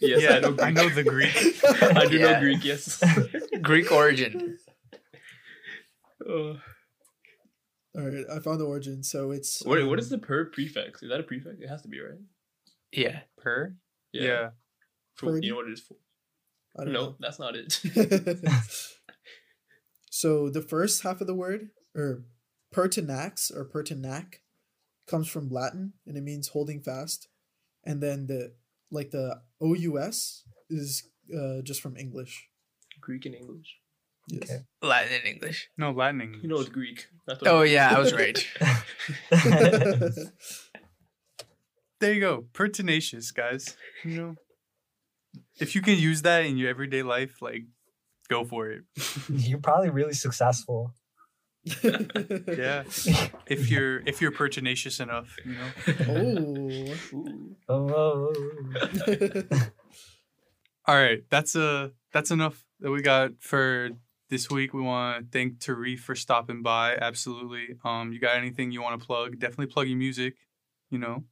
[0.00, 0.66] Yes, yeah I know Greek.
[0.66, 1.64] I know the Greek.
[1.96, 2.64] I do know Greek.
[2.64, 3.02] Yes.
[3.62, 4.58] Greek origin.
[6.28, 6.58] Uh, All
[7.94, 9.02] right, I found the origin.
[9.02, 11.02] So it's what, what is um, the per prefix?
[11.02, 11.58] Is that a prefix?
[11.60, 12.18] It has to be, right?
[12.92, 13.20] Yeah.
[13.38, 13.74] Per?
[14.12, 14.50] Yeah.
[15.14, 15.96] For, you know what it is for?
[16.78, 17.80] I don't No, that's not it.
[20.10, 22.24] so the first half of the word, or
[22.74, 24.40] pertinax or pertinac,
[25.06, 27.28] comes from Latin and it means holding fast,
[27.84, 28.54] and then the
[28.90, 32.48] like the ous is uh, just from English.
[33.00, 33.78] Greek and English.
[34.28, 34.42] Yes.
[34.44, 34.62] Okay.
[34.82, 35.68] Latin and English.
[35.76, 36.42] No, Latin English.
[36.42, 37.06] You know it's Greek.
[37.26, 38.46] That's what Oh yeah, I was right.
[42.00, 42.46] there you go.
[42.52, 43.76] Pertinacious, guys.
[44.04, 44.36] You know,
[45.60, 47.64] if you can use that in your everyday life, like,
[48.28, 48.84] go for it.
[49.28, 50.92] you're probably really successful
[51.82, 52.84] Yeah.
[53.46, 55.70] If you're if you're pertinacious enough, you know.
[57.68, 57.72] oh.
[57.72, 58.32] Ooh.
[58.32, 58.32] oh
[60.86, 63.90] All right, that's uh that's enough that we got for
[64.28, 64.74] this week.
[64.74, 66.96] We want to thank Tareef for stopping by.
[66.96, 67.76] Absolutely.
[67.84, 69.38] Um, you got anything you want to plug?
[69.38, 70.34] Definitely plug your music.
[70.90, 71.24] You know.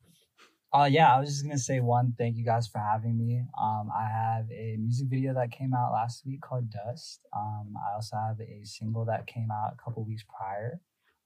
[0.75, 2.15] Uh, yeah, I was just gonna say one.
[2.17, 3.43] Thank you guys for having me.
[3.61, 7.27] Um, I have a music video that came out last week called Dust.
[7.37, 10.81] Um, I also have a single that came out a couple weeks prior.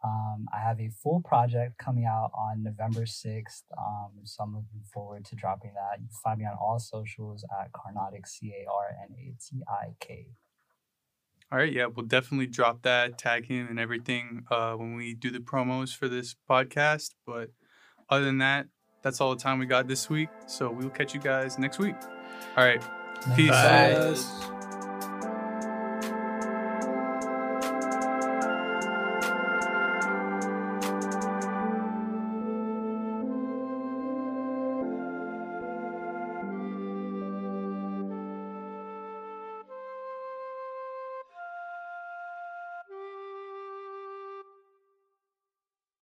[0.05, 3.63] Um, I have a full project coming out on November sixth.
[3.79, 6.01] Um, so I'm looking forward to dropping that.
[6.01, 9.63] You can find me on all socials at Carnatik C A R N A T
[9.69, 10.27] I K.
[11.53, 15.31] All right, yeah, we'll definitely drop that, tag him, and everything uh, when we do
[15.31, 17.15] the promos for this podcast.
[17.25, 17.53] But
[18.11, 18.67] other than that,
[19.07, 20.31] that's all the time we got this week.
[20.47, 21.95] So we'll catch you guys next week.
[22.57, 22.83] All right,
[23.37, 23.51] peace.
[23.51, 23.91] Bye.
[23.91, 24.56] Yes.